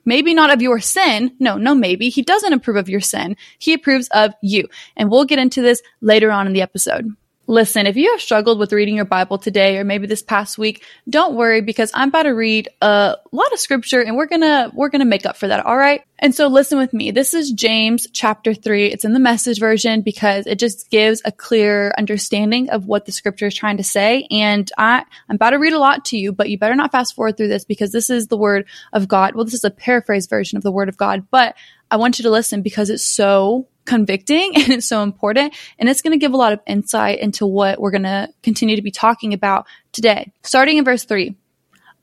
Maybe 0.05 0.35
not 0.35 0.53
of 0.53 0.61
your 0.61 0.81
sin. 0.81 1.35
No, 1.39 1.57
no, 1.57 1.75
maybe. 1.75 2.11
He 2.11 2.21
doesn't 2.21 2.53
approve 2.53 2.77
of 2.77 2.91
your 2.91 3.01
sin. 3.01 3.39
He 3.59 3.73
approves 3.73 4.09
of 4.09 4.35
you. 4.43 4.69
And 4.99 5.11
we'll 5.11 5.25
get 5.25 5.39
into 5.39 5.63
this 5.63 5.81
later 6.03 6.31
on 6.31 6.47
in 6.47 6.53
the 6.53 6.61
episode. 6.61 7.09
Listen, 7.53 7.87
if 7.87 7.99
you 7.99 8.11
have 8.13 8.21
struggled 8.23 8.59
with 8.59 8.73
reading 8.73 8.97
your 8.97 9.05
Bible 9.05 9.37
today 9.37 9.77
or 9.77 9.85
maybe 9.85 10.07
this 10.07 10.23
past 10.23 10.57
week, 10.57 10.83
don't 11.07 11.35
worry 11.35 11.61
because 11.61 11.91
I'm 11.93 12.09
about 12.09 12.23
to 12.23 12.31
read 12.31 12.71
a 12.81 13.19
lot 13.31 13.53
of 13.53 13.59
scripture 13.59 14.01
and 14.01 14.17
we're 14.17 14.25
going 14.25 14.41
to 14.41 14.71
we're 14.73 14.89
going 14.89 15.01
to 15.01 15.05
make 15.05 15.27
up 15.27 15.37
for 15.37 15.49
that, 15.49 15.67
all 15.67 15.77
right? 15.77 16.01
And 16.19 16.35
so 16.35 16.47
listen 16.47 16.79
with 16.79 16.95
me. 16.95 17.11
This 17.11 17.35
is 17.35 17.53
James 17.53 18.07
chapter 18.11 18.55
3. 18.55 18.87
It's 18.87 19.05
in 19.05 19.13
the 19.13 19.21
message 19.21 19.61
version 19.61 20.01
because 20.01 20.47
it 20.47 20.59
just 20.59 20.89
gives 20.89 21.21
a 21.27 21.31
clear 21.31 21.93
understanding 21.99 22.71
of 22.71 22.87
what 22.87 23.05
the 23.05 23.13
scripture 23.13 23.49
is 23.49 23.55
trying 23.55 23.77
to 23.77 23.85
say 23.85 24.27
and 24.31 24.73
I 24.79 25.05
I'm 25.29 25.37
about 25.37 25.51
to 25.51 25.59
read 25.59 25.75
a 25.75 25.79
lot 25.79 26.07
to 26.07 26.17
you, 26.17 26.33
but 26.33 26.49
you 26.49 26.57
better 26.57 26.75
not 26.75 26.93
fast 26.93 27.15
forward 27.15 27.37
through 27.37 27.49
this 27.49 27.67
because 27.67 27.93
this 27.93 28.09
is 28.09 28.29
the 28.29 28.39
word 28.39 28.67
of 28.95 29.09
God. 29.09 29.35
Well, 29.35 29.45
this 29.45 29.53
is 29.53 29.65
a 29.65 29.71
paraphrase 29.71 30.27
version 30.27 30.57
of 30.57 30.63
the 30.63 30.73
word 30.73 30.89
of 30.89 30.97
God, 30.97 31.27
but 31.31 31.55
I 31.91 31.97
want 31.97 32.19
you 32.19 32.23
to 32.23 32.31
listen 32.31 32.63
because 32.63 32.89
it's 32.89 33.05
so 33.05 33.69
convicting 33.85 34.53
and 34.57 34.73
it's 34.73 34.89
so 34.89 35.03
important. 35.03 35.55
And 35.79 35.89
it's 35.89 36.03
going 36.03 36.13
to 36.13 36.23
give 36.23 36.33
a 36.33 36.39
lot 36.39 36.53
of 36.53 36.61
insight 36.67 37.21
into 37.21 37.47
what 37.47 37.81
we're 37.81 37.91
going 37.91 38.03
to 38.03 38.29
continue 38.43 38.77
to 38.77 38.83
be 38.83 38.91
talking 38.91 39.33
about 39.35 39.67
today. 39.93 40.33
Starting 40.43 40.79
in 40.79 40.85
verse 40.85 41.05
three, 41.05 41.37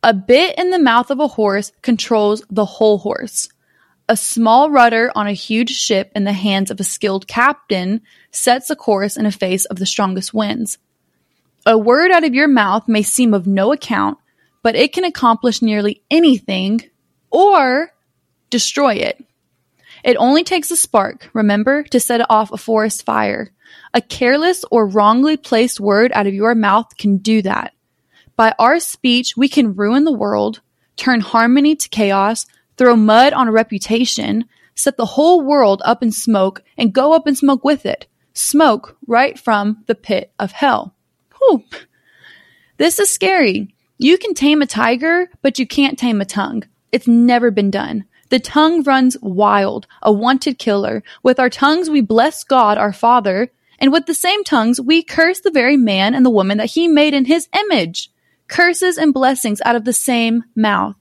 a 0.04 0.14
bit 0.14 0.58
in 0.58 0.70
the 0.70 0.80
mouth 0.80 1.12
of 1.12 1.20
a 1.20 1.28
horse 1.28 1.72
controls 1.82 2.44
the 2.50 2.66
whole 2.66 2.98
horse. 2.98 3.50
A 4.08 4.18
small 4.18 4.72
rudder 4.72 5.12
on 5.14 5.28
a 5.28 5.34
huge 5.34 5.72
ship 5.72 6.12
in 6.16 6.24
the 6.24 6.34
hands 6.34 6.72
of 6.72 6.80
a 6.80 6.84
skilled 6.84 7.28
captain 7.28 8.02
sets 8.32 8.70
a 8.70 8.76
course 8.76 9.18
in 9.18 9.26
the 9.26 9.32
face 9.32 9.66
of 9.66 9.78
the 9.78 9.86
strongest 9.86 10.34
winds. 10.34 10.78
A 11.66 11.78
word 11.78 12.10
out 12.12 12.24
of 12.24 12.34
your 12.34 12.48
mouth 12.48 12.88
may 12.88 13.04
seem 13.04 13.34
of 13.34 13.46
no 13.46 13.72
account, 13.74 14.18
but 14.64 14.76
it 14.76 14.94
can 14.94 15.04
accomplish 15.04 15.62
nearly 15.62 16.02
anything 16.10 16.82
or 17.30 17.94
destroy 18.50 18.96
it. 18.96 19.24
It 20.04 20.18
only 20.18 20.44
takes 20.44 20.72
a 20.72 20.78
spark, 20.78 21.30
remember, 21.34 21.84
to 21.84 22.00
set 22.00 22.22
off 22.30 22.52
a 22.52 22.58
forest 22.58 23.06
fire. 23.06 23.52
A 23.94 24.02
careless 24.02 24.64
or 24.72 24.88
wrongly 24.88 25.38
placed 25.38 25.80
word 25.80 26.12
out 26.14 26.28
of 26.28 26.34
your 26.34 26.56
mouth 26.56 26.96
can 26.98 27.18
do 27.18 27.42
that. 27.42 27.74
By 28.36 28.54
our 28.58 28.80
speech, 28.80 29.36
we 29.36 29.50
can 29.50 29.76
ruin 29.76 30.06
the 30.06 30.14
world, 30.14 30.62
turn 30.96 31.20
harmony 31.20 31.76
to 31.76 31.90
chaos, 31.90 32.46
throw 32.78 32.96
mud 32.96 33.34
on 33.34 33.48
a 33.48 33.52
reputation, 33.52 34.46
set 34.76 34.96
the 34.96 35.06
whole 35.06 35.42
world 35.42 35.82
up 35.84 36.02
in 36.02 36.12
smoke, 36.12 36.64
and 36.78 36.94
go 36.94 37.14
up 37.14 37.28
in 37.28 37.36
smoke 37.36 37.64
with 37.64 37.86
it. 37.86 38.08
Smoke 38.34 38.96
right 39.08 39.38
from 39.38 39.84
the 39.88 39.96
pit 39.96 40.32
of 40.40 40.52
hell. 40.54 40.96
Whew. 41.38 41.64
This 42.78 43.00
is 43.00 43.12
scary. 43.12 43.76
You 43.98 44.18
can 44.18 44.34
tame 44.34 44.62
a 44.62 44.66
tiger, 44.66 45.30
but 45.42 45.60
you 45.60 45.68
can't 45.68 46.00
tame 46.00 46.22
a 46.22 46.26
tongue. 46.26 46.64
It's 46.94 47.08
never 47.08 47.52
been 47.52 47.70
done. 47.70 48.06
The 48.30 48.40
tongue 48.40 48.84
runs 48.84 49.18
wild, 49.22 49.88
a 50.02 50.12
wanted 50.12 50.60
killer. 50.60 51.04
With 51.24 51.40
our 51.40 51.50
tongues 51.50 51.90
we 51.90 52.02
bless 52.02 52.44
God 52.44 52.78
our 52.78 52.94
Father, 52.94 53.52
and 53.80 53.92
with 53.92 54.06
the 54.06 54.14
same 54.14 54.44
tongues 54.44 54.80
we 54.80 55.04
curse 55.04 55.40
the 55.40 55.52
very 55.52 55.78
man 55.78 56.14
and 56.14 56.26
the 56.26 56.30
woman 56.30 56.58
that 56.60 56.72
he 56.72 56.88
made 56.88 57.14
in 57.14 57.26
his 57.26 57.48
image. 57.58 58.12
Curses 58.48 58.98
and 58.98 59.14
blessings 59.14 59.62
out 59.66 59.76
of 59.76 59.86
the 59.86 59.94
same 59.94 60.44
mouth. 60.56 60.96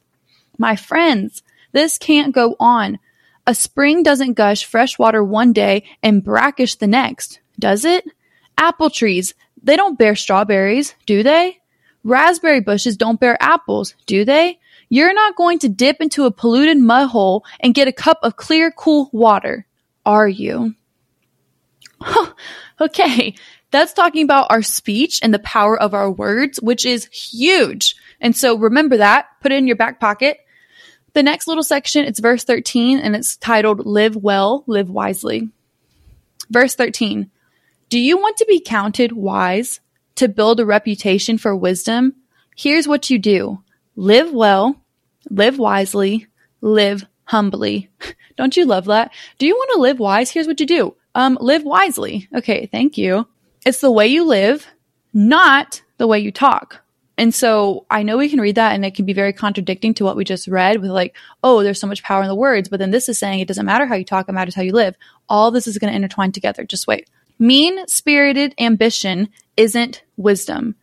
My 0.59 0.77
friends, 0.77 1.43
this 1.73 1.99
can't 1.99 2.35
go 2.35 2.57
on. 2.59 2.99
A 3.47 3.55
spring 3.55 4.03
doesn't 4.03 4.35
gush 4.35 4.65
fresh 4.65 4.99
water 4.99 5.25
one 5.25 5.53
day 5.53 5.85
and 6.03 6.23
brackish 6.23 6.75
the 6.75 6.87
next, 6.87 7.41
does 7.59 7.85
it? 7.85 8.05
Apple 8.59 8.91
trees, 8.91 9.35
they 9.63 9.77
don't 9.77 9.99
bear 9.99 10.15
strawberries, 10.17 10.95
do 11.07 11.23
they? 11.23 11.59
Raspberry 12.05 12.61
bushes 12.61 12.97
don't 12.97 13.21
bear 13.21 13.37
apples, 13.41 13.95
do 14.07 14.25
they? 14.25 14.59
You're 14.88 15.14
not 15.14 15.37
going 15.37 15.58
to 15.61 15.69
dip 15.69 16.00
into 16.00 16.25
a 16.25 16.31
polluted 16.31 16.79
mud 16.79 17.08
hole 17.08 17.44
and 17.60 17.74
get 17.74 17.89
a 17.89 17.93
cup 17.93 18.19
of 18.22 18.36
clear, 18.36 18.70
cool 18.70 19.10
water, 19.13 19.67
are 20.06 20.29
you? 20.29 20.74
okay, 22.81 23.34
that's 23.70 23.93
talking 23.93 24.24
about 24.24 24.46
our 24.51 24.63
speech 24.63 25.20
and 25.22 25.32
the 25.34 25.39
power 25.41 25.81
of 25.81 25.94
our 25.94 26.10
words, 26.10 26.60
which 26.60 26.86
is 26.86 27.06
huge. 27.06 27.96
And 28.20 28.34
so 28.34 28.56
remember 28.56 28.96
that, 28.98 29.27
put 29.41 29.53
it 29.53 29.56
in 29.56 29.67
your 29.67 29.77
back 29.77 30.01
pocket. 30.01 30.39
The 31.13 31.22
next 31.22 31.46
little 31.48 31.63
section, 31.63 32.05
it's 32.05 32.20
verse 32.20 32.44
13 32.44 32.98
and 32.98 33.15
it's 33.15 33.36
titled 33.36 33.86
Live 33.86 34.17
Well, 34.17 34.65
Live 34.67 34.89
Wisely. 34.89 35.48
Verse 36.51 36.74
13. 36.74 37.31
Do 37.91 37.98
you 37.98 38.19
want 38.19 38.36
to 38.39 38.46
be 38.46 38.60
counted 38.60 39.13
wise 39.13 39.81
to 40.17 40.29
build 40.29 40.60
a 40.60 40.67
reputation 40.67 41.39
for 41.39 41.55
wisdom? 41.56 42.15
Here's 42.56 42.89
what 42.89 43.10
you 43.10 43.19
do 43.19 43.63
live 43.98 44.32
well, 44.32 44.81
live 45.28 45.58
wisely, 45.58 46.28
live 46.60 47.05
humbly. 47.24 47.90
Don't 48.36 48.56
you 48.56 48.64
love 48.64 48.84
that? 48.84 49.12
Do 49.38 49.46
you 49.46 49.55
want 49.55 49.70
to 49.74 49.81
live 49.81 49.98
wise? 49.98 50.31
Here's 50.31 50.46
what 50.46 50.60
you 50.60 50.67
do. 50.67 50.94
Um, 51.17 51.36
live 51.40 51.64
wisely. 51.64 52.28
Okay, 52.32 52.67
thank 52.67 52.96
you. 52.96 53.26
It's 53.67 53.81
the 53.81 53.90
way 53.90 54.06
you 54.06 54.24
live, 54.24 54.69
not 55.12 55.82
the 55.96 56.06
way 56.06 56.20
you 56.20 56.31
talk. 56.31 56.81
And 57.17 57.34
so 57.34 57.86
I 57.90 58.05
know 58.05 58.17
we 58.17 58.28
can 58.28 58.40
read 58.40 58.55
that 58.55 58.76
and 58.76 58.84
it 58.84 58.94
can 58.94 59.05
be 59.05 59.12
very 59.12 59.32
contradicting 59.32 59.94
to 59.94 60.05
what 60.05 60.14
we 60.14 60.22
just 60.24 60.46
read 60.46 60.81
with 60.81 60.93
like, 60.93 61.17
oh, 61.43 61.64
there's 61.64 61.81
so 61.81 61.88
much 61.88 62.05
power 62.05 62.22
in 62.22 62.28
the 62.28 62.36
words. 62.36 62.69
But 62.69 62.78
then 62.78 62.93
this 62.93 63.08
is 63.08 63.19
saying 63.19 63.40
it 63.40 63.48
doesn't 63.48 63.67
matter 63.67 63.86
how 63.86 63.96
you 63.96 64.05
talk, 64.05 64.28
it 64.28 64.32
matters 64.32 64.55
how 64.55 64.62
you 64.62 64.72
live. 64.72 64.94
All 65.28 65.50
this 65.50 65.67
is 65.67 65.76
going 65.76 65.90
to 65.93 65.96
intertwine 65.96 66.31
together. 66.31 66.64
Just 66.64 66.86
wait. 66.86 67.10
Mean 67.40 67.84
spirited 67.88 68.55
ambition 68.60 69.28
isn't 69.56 70.05
wisdom. 70.17 70.76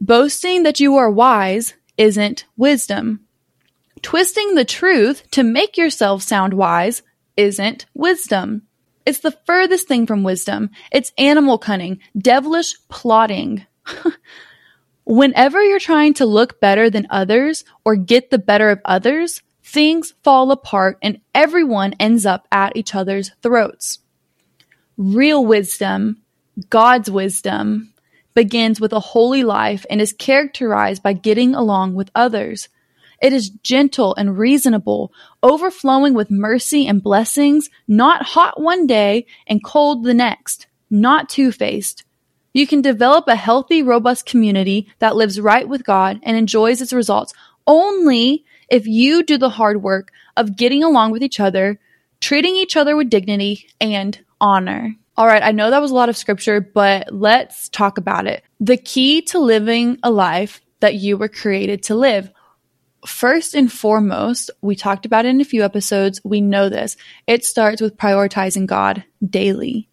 Boasting 0.00 0.64
that 0.64 0.80
you 0.80 0.96
are 0.96 1.10
wise 1.10 1.74
isn't 2.00 2.46
wisdom. 2.56 3.20
Twisting 4.00 4.54
the 4.54 4.64
truth 4.64 5.30
to 5.32 5.42
make 5.42 5.76
yourself 5.76 6.22
sound 6.22 6.54
wise 6.54 7.02
isn't 7.36 7.84
wisdom. 7.92 8.62
It's 9.04 9.18
the 9.20 9.36
furthest 9.44 9.86
thing 9.86 10.06
from 10.06 10.22
wisdom. 10.22 10.70
It's 10.90 11.12
animal 11.18 11.58
cunning, 11.58 12.00
devilish 12.16 12.74
plotting. 12.88 13.66
Whenever 15.04 15.62
you're 15.62 15.78
trying 15.78 16.14
to 16.14 16.24
look 16.24 16.58
better 16.58 16.88
than 16.88 17.06
others 17.10 17.64
or 17.84 17.96
get 17.96 18.30
the 18.30 18.38
better 18.38 18.70
of 18.70 18.80
others, 18.86 19.42
things 19.62 20.14
fall 20.24 20.52
apart 20.52 20.96
and 21.02 21.20
everyone 21.34 21.94
ends 22.00 22.24
up 22.24 22.48
at 22.50 22.76
each 22.76 22.94
other's 22.94 23.30
throats. 23.42 23.98
Real 24.96 25.44
wisdom, 25.44 26.22
God's 26.70 27.10
wisdom, 27.10 27.92
begins 28.34 28.80
with 28.80 28.92
a 28.92 29.00
holy 29.00 29.42
life 29.42 29.84
and 29.90 30.00
is 30.00 30.12
characterized 30.12 31.02
by 31.02 31.12
getting 31.12 31.54
along 31.54 31.94
with 31.94 32.10
others. 32.14 32.68
It 33.20 33.32
is 33.32 33.50
gentle 33.50 34.14
and 34.14 34.38
reasonable, 34.38 35.12
overflowing 35.42 36.14
with 36.14 36.30
mercy 36.30 36.86
and 36.86 37.02
blessings, 37.02 37.68
not 37.86 38.22
hot 38.22 38.60
one 38.60 38.86
day 38.86 39.26
and 39.46 39.62
cold 39.62 40.04
the 40.04 40.14
next, 40.14 40.66
not 40.88 41.28
two 41.28 41.52
faced. 41.52 42.04
You 42.52 42.66
can 42.66 42.82
develop 42.82 43.28
a 43.28 43.36
healthy, 43.36 43.82
robust 43.82 44.26
community 44.26 44.88
that 44.98 45.16
lives 45.16 45.40
right 45.40 45.68
with 45.68 45.84
God 45.84 46.18
and 46.22 46.36
enjoys 46.36 46.80
its 46.80 46.92
results 46.92 47.32
only 47.66 48.44
if 48.68 48.86
you 48.86 49.22
do 49.22 49.36
the 49.36 49.50
hard 49.50 49.82
work 49.82 50.10
of 50.36 50.56
getting 50.56 50.82
along 50.82 51.12
with 51.12 51.22
each 51.22 51.40
other, 51.40 51.78
treating 52.20 52.56
each 52.56 52.76
other 52.76 52.96
with 52.96 53.10
dignity 53.10 53.68
and 53.80 54.24
honor. 54.40 54.96
All 55.20 55.26
right, 55.26 55.42
I 55.42 55.52
know 55.52 55.68
that 55.68 55.82
was 55.82 55.90
a 55.90 55.94
lot 55.94 56.08
of 56.08 56.16
scripture, 56.16 56.62
but 56.62 57.12
let's 57.12 57.68
talk 57.68 57.98
about 57.98 58.26
it. 58.26 58.42
The 58.58 58.78
key 58.78 59.20
to 59.26 59.38
living 59.38 59.98
a 60.02 60.10
life 60.10 60.62
that 60.80 60.94
you 60.94 61.18
were 61.18 61.28
created 61.28 61.82
to 61.82 61.94
live. 61.94 62.32
First 63.06 63.54
and 63.54 63.70
foremost, 63.70 64.50
we 64.62 64.74
talked 64.74 65.04
about 65.04 65.26
it 65.26 65.28
in 65.28 65.42
a 65.42 65.44
few 65.44 65.62
episodes. 65.62 66.22
We 66.24 66.40
know 66.40 66.70
this. 66.70 66.96
It 67.26 67.44
starts 67.44 67.82
with 67.82 67.98
prioritizing 67.98 68.64
God 68.64 69.04
daily, 69.22 69.90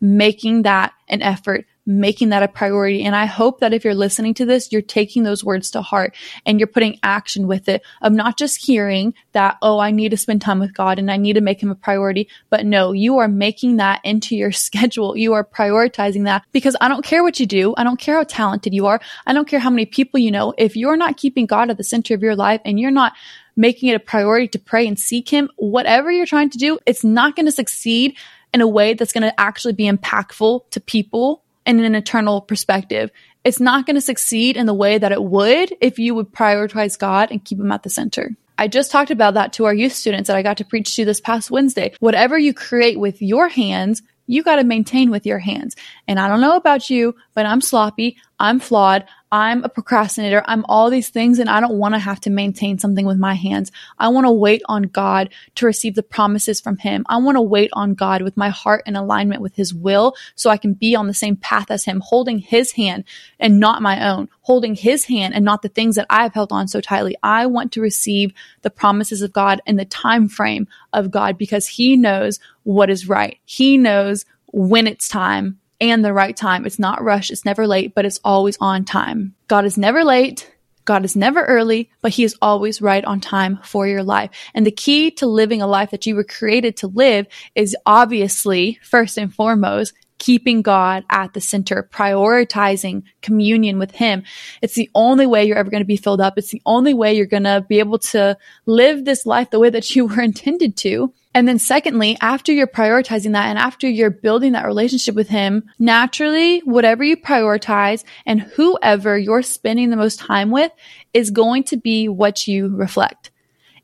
making 0.00 0.62
that 0.62 0.92
an 1.08 1.22
effort, 1.22 1.66
making 1.88 2.28
that 2.28 2.42
a 2.42 2.48
priority. 2.48 3.02
And 3.02 3.16
I 3.16 3.24
hope 3.24 3.60
that 3.60 3.72
if 3.72 3.82
you're 3.82 3.94
listening 3.94 4.34
to 4.34 4.44
this, 4.44 4.70
you're 4.70 4.82
taking 4.82 5.22
those 5.22 5.42
words 5.42 5.70
to 5.70 5.80
heart 5.80 6.14
and 6.44 6.60
you're 6.60 6.66
putting 6.66 6.98
action 7.02 7.46
with 7.46 7.66
it 7.66 7.82
of 8.02 8.12
not 8.12 8.36
just 8.36 8.64
hearing 8.64 9.14
that, 9.32 9.56
oh, 9.62 9.78
I 9.78 9.90
need 9.90 10.10
to 10.10 10.18
spend 10.18 10.42
time 10.42 10.58
with 10.58 10.74
God 10.74 10.98
and 10.98 11.10
I 11.10 11.16
need 11.16 11.32
to 11.32 11.40
make 11.40 11.62
him 11.62 11.70
a 11.70 11.74
priority. 11.74 12.28
But 12.50 12.66
no, 12.66 12.92
you 12.92 13.16
are 13.18 13.26
making 13.26 13.78
that 13.78 14.02
into 14.04 14.36
your 14.36 14.52
schedule. 14.68 15.16
You 15.16 15.32
are 15.32 15.42
prioritizing 15.42 16.24
that 16.24 16.44
because 16.52 16.76
I 16.78 16.88
don't 16.88 17.04
care 17.04 17.22
what 17.22 17.40
you 17.40 17.46
do. 17.46 17.72
I 17.78 17.84
don't 17.84 17.98
care 17.98 18.16
how 18.16 18.24
talented 18.24 18.74
you 18.74 18.86
are. 18.86 19.00
I 19.26 19.32
don't 19.32 19.48
care 19.48 19.60
how 19.60 19.70
many 19.70 19.86
people 19.86 20.20
you 20.20 20.30
know. 20.30 20.52
If 20.58 20.76
you're 20.76 20.96
not 20.96 21.16
keeping 21.16 21.46
God 21.46 21.70
at 21.70 21.78
the 21.78 21.84
center 21.84 22.14
of 22.14 22.22
your 22.22 22.36
life 22.36 22.60
and 22.66 22.78
you're 22.78 22.90
not 22.90 23.14
making 23.56 23.88
it 23.88 23.94
a 23.94 24.00
priority 24.00 24.46
to 24.48 24.58
pray 24.58 24.86
and 24.86 24.98
seek 24.98 25.30
him, 25.30 25.48
whatever 25.56 26.12
you're 26.12 26.26
trying 26.26 26.50
to 26.50 26.58
do, 26.58 26.78
it's 26.84 27.02
not 27.02 27.34
going 27.34 27.46
to 27.46 27.52
succeed 27.52 28.14
in 28.52 28.60
a 28.60 28.68
way 28.68 28.92
that's 28.92 29.12
going 29.12 29.22
to 29.22 29.40
actually 29.40 29.72
be 29.72 29.90
impactful 29.90 30.70
to 30.70 30.80
people 30.80 31.44
in 31.68 31.84
an 31.84 31.94
eternal 31.94 32.40
perspective. 32.40 33.10
It's 33.44 33.60
not 33.60 33.86
going 33.86 33.96
to 33.96 34.00
succeed 34.00 34.56
in 34.56 34.66
the 34.66 34.74
way 34.74 34.98
that 34.98 35.12
it 35.12 35.22
would 35.22 35.76
if 35.80 35.98
you 35.98 36.14
would 36.14 36.32
prioritize 36.32 36.98
God 36.98 37.30
and 37.30 37.44
keep 37.44 37.60
him 37.60 37.70
at 37.72 37.82
the 37.82 37.90
center. 37.90 38.30
I 38.56 38.66
just 38.66 38.90
talked 38.90 39.10
about 39.10 39.34
that 39.34 39.52
to 39.54 39.66
our 39.66 39.74
youth 39.74 39.92
students 39.92 40.26
that 40.26 40.36
I 40.36 40.42
got 40.42 40.56
to 40.56 40.64
preach 40.64 40.96
to 40.96 41.04
this 41.04 41.20
past 41.20 41.50
Wednesday. 41.50 41.94
Whatever 42.00 42.38
you 42.38 42.52
create 42.52 42.98
with 42.98 43.22
your 43.22 43.48
hands, 43.48 44.02
you 44.26 44.42
got 44.42 44.56
to 44.56 44.64
maintain 44.64 45.10
with 45.10 45.26
your 45.26 45.38
hands. 45.38 45.76
And 46.08 46.18
I 46.18 46.26
don't 46.26 46.40
know 46.40 46.56
about 46.56 46.90
you, 46.90 47.14
but 47.34 47.46
I'm 47.46 47.60
sloppy. 47.60 48.16
I'm 48.38 48.60
flawed. 48.60 49.04
I'm 49.30 49.62
a 49.62 49.68
procrastinator. 49.68 50.42
I'm 50.46 50.64
all 50.68 50.88
these 50.88 51.10
things 51.10 51.38
and 51.38 51.50
I 51.50 51.60
don't 51.60 51.78
want 51.78 51.94
to 51.94 51.98
have 51.98 52.20
to 52.20 52.30
maintain 52.30 52.78
something 52.78 53.04
with 53.04 53.18
my 53.18 53.34
hands. 53.34 53.70
I 53.98 54.08
want 54.08 54.26
to 54.26 54.32
wait 54.32 54.62
on 54.66 54.84
God 54.84 55.28
to 55.56 55.66
receive 55.66 55.94
the 55.94 56.02
promises 56.02 56.60
from 56.60 56.78
Him. 56.78 57.04
I 57.08 57.18
want 57.18 57.36
to 57.36 57.42
wait 57.42 57.70
on 57.74 57.94
God 57.94 58.22
with 58.22 58.38
my 58.38 58.48
heart 58.48 58.84
in 58.86 58.96
alignment 58.96 59.42
with 59.42 59.54
His 59.54 59.74
will 59.74 60.14
so 60.34 60.48
I 60.48 60.56
can 60.56 60.72
be 60.72 60.96
on 60.96 61.08
the 61.08 61.14
same 61.14 61.36
path 61.36 61.70
as 61.70 61.84
Him, 61.84 62.00
holding 62.00 62.38
His 62.38 62.72
hand 62.72 63.04
and 63.38 63.60
not 63.60 63.82
my 63.82 64.08
own, 64.08 64.30
holding 64.40 64.74
His 64.74 65.04
hand 65.04 65.34
and 65.34 65.44
not 65.44 65.60
the 65.60 65.68
things 65.68 65.96
that 65.96 66.06
I've 66.08 66.32
held 66.32 66.50
on 66.50 66.66
so 66.66 66.80
tightly. 66.80 67.14
I 67.22 67.44
want 67.46 67.72
to 67.72 67.82
receive 67.82 68.32
the 68.62 68.70
promises 68.70 69.20
of 69.20 69.34
God 69.34 69.60
in 69.66 69.76
the 69.76 69.84
time 69.84 70.28
frame 70.28 70.68
of 70.94 71.10
God 71.10 71.36
because 71.36 71.66
He 71.66 71.96
knows 71.96 72.40
what 72.62 72.88
is 72.88 73.08
right. 73.08 73.38
He 73.44 73.76
knows 73.76 74.24
when 74.52 74.86
it's 74.86 75.08
time 75.08 75.58
and 75.80 76.04
the 76.04 76.12
right 76.12 76.36
time. 76.36 76.66
It's 76.66 76.78
not 76.78 77.02
rushed, 77.02 77.30
it's 77.30 77.44
never 77.44 77.66
late, 77.66 77.94
but 77.94 78.04
it's 78.04 78.20
always 78.24 78.56
on 78.60 78.84
time. 78.84 79.34
God 79.48 79.64
is 79.64 79.78
never 79.78 80.04
late. 80.04 80.50
God 80.84 81.04
is 81.04 81.14
never 81.14 81.44
early, 81.44 81.90
but 82.00 82.12
he 82.12 82.24
is 82.24 82.34
always 82.40 82.80
right 82.80 83.04
on 83.04 83.20
time 83.20 83.58
for 83.62 83.86
your 83.86 84.02
life. 84.02 84.30
And 84.54 84.64
the 84.64 84.70
key 84.70 85.10
to 85.12 85.26
living 85.26 85.60
a 85.60 85.66
life 85.66 85.90
that 85.90 86.06
you 86.06 86.14
were 86.14 86.24
created 86.24 86.78
to 86.78 86.86
live 86.86 87.26
is 87.54 87.76
obviously, 87.84 88.78
first 88.82 89.18
and 89.18 89.32
foremost, 89.32 89.92
keeping 90.18 90.62
God 90.62 91.04
at 91.10 91.32
the 91.34 91.40
center, 91.40 91.88
prioritizing 91.92 93.04
communion 93.22 93.78
with 93.78 93.92
Him. 93.92 94.24
It's 94.62 94.74
the 94.74 94.90
only 94.94 95.26
way 95.26 95.44
you're 95.44 95.56
ever 95.56 95.70
going 95.70 95.82
to 95.82 95.86
be 95.86 95.96
filled 95.96 96.20
up. 96.20 96.36
It's 96.36 96.50
the 96.50 96.62
only 96.66 96.94
way 96.94 97.14
you're 97.14 97.26
going 97.26 97.44
to 97.44 97.64
be 97.68 97.78
able 97.78 97.98
to 97.98 98.36
live 98.66 99.04
this 99.04 99.26
life 99.26 99.50
the 99.50 99.58
way 99.58 99.70
that 99.70 99.94
you 99.94 100.06
were 100.08 100.20
intended 100.20 100.76
to. 100.78 101.12
And 101.34 101.46
then 101.46 101.58
secondly, 101.58 102.16
after 102.20 102.52
you're 102.52 102.66
prioritizing 102.66 103.32
that 103.32 103.46
and 103.46 103.58
after 103.58 103.88
you're 103.88 104.10
building 104.10 104.52
that 104.52 104.66
relationship 104.66 105.14
with 105.14 105.28
him, 105.28 105.70
naturally, 105.78 106.60
whatever 106.60 107.04
you 107.04 107.16
prioritize 107.16 108.02
and 108.26 108.40
whoever 108.40 109.16
you're 109.16 109.42
spending 109.42 109.90
the 109.90 109.96
most 109.96 110.18
time 110.18 110.50
with 110.50 110.72
is 111.14 111.30
going 111.30 111.64
to 111.64 111.76
be 111.76 112.08
what 112.08 112.48
you 112.48 112.74
reflect. 112.74 113.30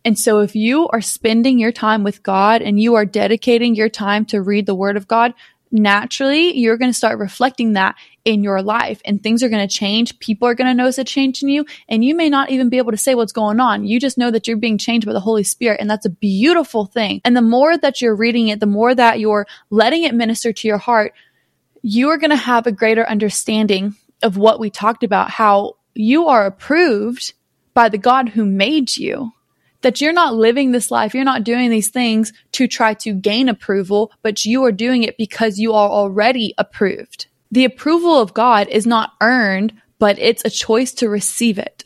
And 0.05 0.19
so 0.19 0.41
if 0.41 0.55
you 0.55 0.89
are 0.89 1.01
spending 1.01 1.59
your 1.59 1.73
time 1.73 2.05
with 2.05 2.23
God 2.23 2.61
and 2.61 2.79
you 2.79 2.95
are 2.97 3.07
dedicating 3.07 3.75
your 3.75 3.89
time 3.89 4.27
to 4.27 4.43
read 4.43 4.67
the 4.67 4.75
word 4.75 4.97
of 4.97 5.09
God, 5.09 5.33
naturally 5.75 6.57
you're 6.57 6.79
going 6.79 6.91
to 6.91 6.97
start 6.97 7.19
reflecting 7.19 7.73
that 7.73 7.97
in 8.25 8.43
your 8.43 8.63
life 8.63 9.03
and 9.05 9.23
things 9.23 9.43
are 9.43 9.49
going 9.49 9.67
to 9.67 9.75
change. 9.75 10.19
People 10.21 10.49
are 10.49 10.55
going 10.55 10.69
to 10.69 10.75
notice 10.75 10.97
a 10.99 11.05
change 11.05 11.43
in 11.43 11.49
you 11.49 11.67
and 11.89 12.05
you 12.05 12.15
may 12.15 12.31
not 12.31 12.51
even 12.51 12.71
be 12.71 12.79
able 12.79 12.93
to 12.93 12.97
say 12.97 13.15
what's 13.15 13.33
going 13.33 13.61
on. 13.61 13.85
You 13.85 14.01
just 14.01 14.17
know 14.17 14.31
that 14.31 14.47
you're 14.47 14.57
being 14.57 14.79
changed 14.79 15.07
by 15.07 15.13
the 15.13 15.21
Holy 15.21 15.43
Spirit 15.43 15.81
and 15.81 15.91
that's 15.91 16.07
a 16.07 16.11
beautiful 16.11 16.87
thing. 16.87 17.21
And 17.25 17.37
the 17.37 17.43
more 17.43 17.77
that 17.77 18.01
you're 18.01 18.15
reading 18.15 18.49
it, 18.49 18.61
the 18.61 18.67
more 18.67 18.95
that 18.95 19.21
you're 19.21 19.47
letting 19.69 20.05
it 20.05 20.15
minister 20.15 20.53
to 20.53 20.69
your 20.69 20.79
heart, 20.79 21.13
you 21.83 22.09
are 22.11 22.19
going 22.19 22.31
to 22.31 22.37
have 22.37 22.67
a 22.67 22.73
greater 22.73 23.07
understanding 23.07 23.97
of 24.23 24.39
what 24.39 24.61
we 24.61 24.71
talked 24.71 25.03
about, 25.03 25.31
how 25.31 25.77
you 25.95 26.29
are 26.29 26.47
approved 26.47 27.35
by 27.75 27.89
the 27.89 27.99
God 27.99 28.31
who 28.31 28.47
made 28.47 28.97
you 28.97 29.33
that 29.85 30.01
you're 30.01 30.13
not 30.13 30.35
living 30.35 30.73
this 30.73 30.91
life, 30.91 31.15
you're 31.15 31.25
not 31.25 31.45
doing 31.45 31.71
these 31.71 31.91
things 31.91 32.33
to 32.53 32.67
try 32.67 32.95
to 32.95 33.13
gain 33.13 33.49
approval, 33.49 34.11
but 34.23 34.45
you 34.45 34.65
are 34.65 34.73
doing 34.73 35.03
it 35.03 35.17
because 35.19 35.59
you 35.59 35.75
are 35.75 35.89
already 35.89 36.55
approved. 36.59 37.27
The 37.51 37.67
approval 37.67 38.19
of 38.19 38.35
God 38.35 38.67
is 38.69 38.87
not 38.87 39.13
earned, 39.21 39.75
but 39.99 40.19
it's 40.19 40.45
a 40.45 40.51
choice 40.51 40.93
to 40.95 41.09
receive 41.09 41.59
it 41.59 41.85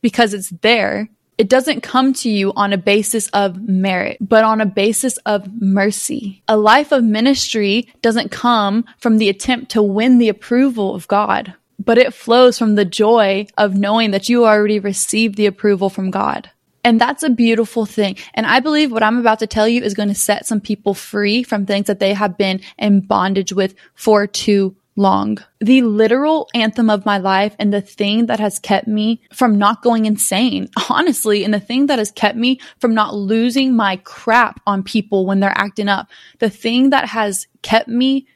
because 0.00 0.32
it's 0.32 0.50
there. 0.62 1.08
It 1.36 1.48
doesn't 1.48 1.82
come 1.82 2.12
to 2.14 2.30
you 2.30 2.52
on 2.54 2.72
a 2.72 2.78
basis 2.78 3.28
of 3.30 3.60
merit, 3.60 4.18
but 4.20 4.44
on 4.44 4.60
a 4.60 4.66
basis 4.66 5.16
of 5.26 5.60
mercy. 5.60 6.42
A 6.46 6.56
life 6.56 6.92
of 6.92 7.02
ministry 7.02 7.92
doesn't 8.00 8.30
come 8.30 8.84
from 8.98 9.18
the 9.18 9.28
attempt 9.28 9.72
to 9.72 9.82
win 9.82 10.18
the 10.18 10.28
approval 10.28 10.94
of 10.94 11.08
God, 11.08 11.54
but 11.84 11.98
it 11.98 12.14
flows 12.14 12.58
from 12.58 12.76
the 12.76 12.84
joy 12.84 13.48
of 13.58 13.74
knowing 13.74 14.12
that 14.12 14.28
you 14.28 14.46
already 14.46 14.78
received 14.78 15.34
the 15.34 15.46
approval 15.46 15.90
from 15.90 16.12
God. 16.12 16.50
And 16.84 17.00
that's 17.00 17.22
a 17.22 17.30
beautiful 17.30 17.86
thing. 17.86 18.16
And 18.34 18.46
I 18.46 18.60
believe 18.60 18.92
what 18.92 19.02
I'm 19.02 19.18
about 19.18 19.38
to 19.40 19.46
tell 19.46 19.66
you 19.66 19.82
is 19.82 19.94
going 19.94 20.10
to 20.10 20.14
set 20.14 20.46
some 20.46 20.60
people 20.60 20.94
free 20.94 21.42
from 21.42 21.64
things 21.64 21.86
that 21.86 21.98
they 21.98 22.12
have 22.12 22.36
been 22.36 22.60
in 22.78 23.00
bondage 23.00 23.52
with 23.52 23.74
for 23.94 24.26
too 24.26 24.76
long. 24.96 25.38
The 25.60 25.82
literal 25.82 26.48
anthem 26.54 26.90
of 26.90 27.06
my 27.06 27.18
life 27.18 27.56
and 27.58 27.72
the 27.72 27.80
thing 27.80 28.26
that 28.26 28.38
has 28.38 28.58
kept 28.58 28.86
me 28.86 29.22
from 29.32 29.58
not 29.58 29.82
going 29.82 30.06
insane, 30.06 30.68
honestly, 30.88 31.42
and 31.42 31.52
the 31.52 31.60
thing 31.60 31.86
that 31.86 31.98
has 31.98 32.12
kept 32.12 32.36
me 32.36 32.60
from 32.78 32.94
not 32.94 33.14
losing 33.14 33.74
my 33.74 33.96
crap 34.04 34.60
on 34.66 34.82
people 34.82 35.26
when 35.26 35.40
they're 35.40 35.56
acting 35.56 35.88
up, 35.88 36.08
the 36.38 36.50
thing 36.50 36.90
that 36.90 37.08
has 37.08 37.46
kept 37.62 37.88
me 37.88 38.28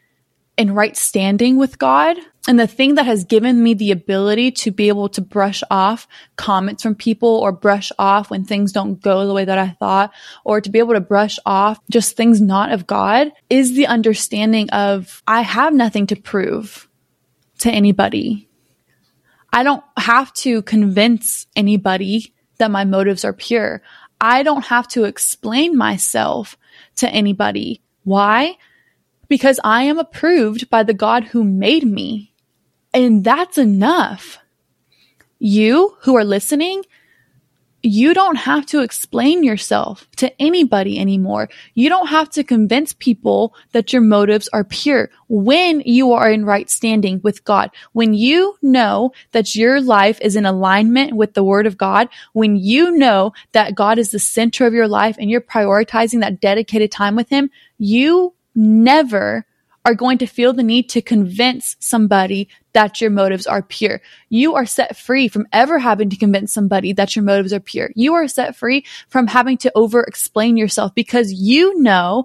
in 0.57 0.75
right 0.75 0.97
standing 0.97 1.57
with 1.57 1.79
God. 1.79 2.17
And 2.49 2.59
the 2.59 2.67
thing 2.67 2.95
that 2.95 3.05
has 3.05 3.25
given 3.25 3.63
me 3.63 3.75
the 3.75 3.91
ability 3.91 4.53
to 4.53 4.71
be 4.71 4.89
able 4.89 5.11
to 5.11 5.21
brush 5.21 5.63
off 5.71 6.09
comments 6.37 6.83
from 6.83 6.95
people 6.95 7.29
or 7.29 7.53
brush 7.53 7.93
off 7.99 8.31
when 8.31 8.43
things 8.43 8.73
don't 8.73 9.03
go 9.03 9.27
the 9.27 9.35
way 9.35 9.45
that 9.45 9.59
I 9.59 9.77
thought, 9.79 10.15
or 10.45 10.63
to 10.63 10.71
be 10.71 10.79
able 10.79 10.95
to 10.95 11.01
brush 11.01 11.39
off 11.45 11.79
just 11.91 12.17
things 12.17 12.41
not 12.41 12.73
of 12.73 12.87
God 12.87 13.33
is 13.51 13.75
the 13.75 13.87
understanding 13.87 14.71
of 14.71 15.23
I 15.29 15.43
have 15.43 15.75
nothing 15.75 16.07
to 16.07 16.17
prove 16.17 16.89
to 17.59 17.71
anybody. 17.71 18.49
I 19.53 19.63
don't 19.63 19.85
have 19.99 20.33
to 20.35 20.63
convince 20.63 21.47
anybody 21.55 22.33
that 22.57 22.71
my 22.71 22.87
motives 22.87 23.27
are 23.27 23.35
pure. 23.35 23.83
I 24.23 24.43
don't 24.43 24.65
have 24.65 24.89
to 24.89 25.05
explain 25.05 25.77
myself 25.77 26.57
to 26.97 27.11
anybody. 27.11 27.83
Why? 28.05 28.57
because 29.29 29.61
I 29.63 29.83
am 29.85 29.99
approved 29.99 30.71
by 30.71 30.83
the 30.83 30.95
God 30.95 31.25
who 31.25 31.45
made 31.45 31.85
me. 31.85 32.33
And 32.93 33.25
that's 33.25 33.59
enough. 33.59 34.39
You 35.39 35.97
who 36.01 36.17
are 36.17 36.25
listening, 36.25 36.85
you 37.83 38.13
don't 38.13 38.37
have 38.37 38.67
to 38.67 38.81
explain 38.81 39.45
yourself 39.45 40.09
to 40.17 40.43
anybody 40.43 40.99
anymore. 40.99 41.49
You 41.75 41.89
don't 41.89 42.09
have 42.09 42.29
to 42.31 42.43
convince 42.43 42.93
people 42.93 43.55
that 43.73 43.93
your 43.93 44.03
motives 44.03 44.49
are 44.53 44.65
pure 44.65 45.11
when 45.29 45.81
you 45.83 46.13
are 46.13 46.31
in 46.31 46.45
right 46.45 46.69
standing 46.69 47.21
with 47.23 47.45
God. 47.45 47.71
When 47.93 48.15
you 48.15 48.57
know 48.63 49.13
that 49.31 49.55
your 49.55 49.81
life 49.81 50.19
is 50.21 50.35
in 50.35 50.45
alignment 50.45 51.15
with 51.15 51.35
the 51.35 51.45
word 51.45 51.67
of 51.67 51.79
God, 51.79 52.09
when 52.33 52.57
you 52.57 52.91
know 52.97 53.33
that 53.53 53.77
God 53.77 53.99
is 53.99 54.11
the 54.11 54.19
center 54.19 54.67
of 54.67 54.75
your 54.75 54.89
life 54.89 55.17
and 55.19 55.31
you're 55.31 55.41
prioritizing 55.41 56.21
that 56.21 56.41
dedicated 56.41 56.91
time 56.91 57.15
with 57.15 57.29
him, 57.29 57.49
you 57.79 58.35
never 58.57 59.47
are 59.85 59.95
going 59.95 60.19
to 60.19 60.27
feel 60.27 60.53
the 60.53 60.63
need 60.63 60.89
to 60.91 61.01
convince 61.01 61.77
somebody 61.79 62.49
that 62.79 63.01
your 63.01 63.11
motives 63.11 63.45
are 63.49 63.61
pure. 63.61 64.01
You 64.29 64.55
are 64.55 64.65
set 64.65 64.97
free 64.97 65.27
from 65.27 65.49
ever 65.53 65.81
having 65.81 66.11
to 66.11 66.17
convince 66.17 66.53
somebody 66.53 66.93
that 66.93 67.17
your 67.17 67.25
motives 67.25 67.53
are 67.53 67.59
pure. 67.59 67.91
You 67.97 68.15
are 68.15 68.29
set 68.29 68.55
free 68.55 68.85
from 69.09 69.27
having 69.27 69.57
to 69.59 69.73
over 69.75 70.05
explain 70.05 70.57
yourself 70.57 70.95
because 70.95 71.33
you 71.33 71.81
know 71.81 72.25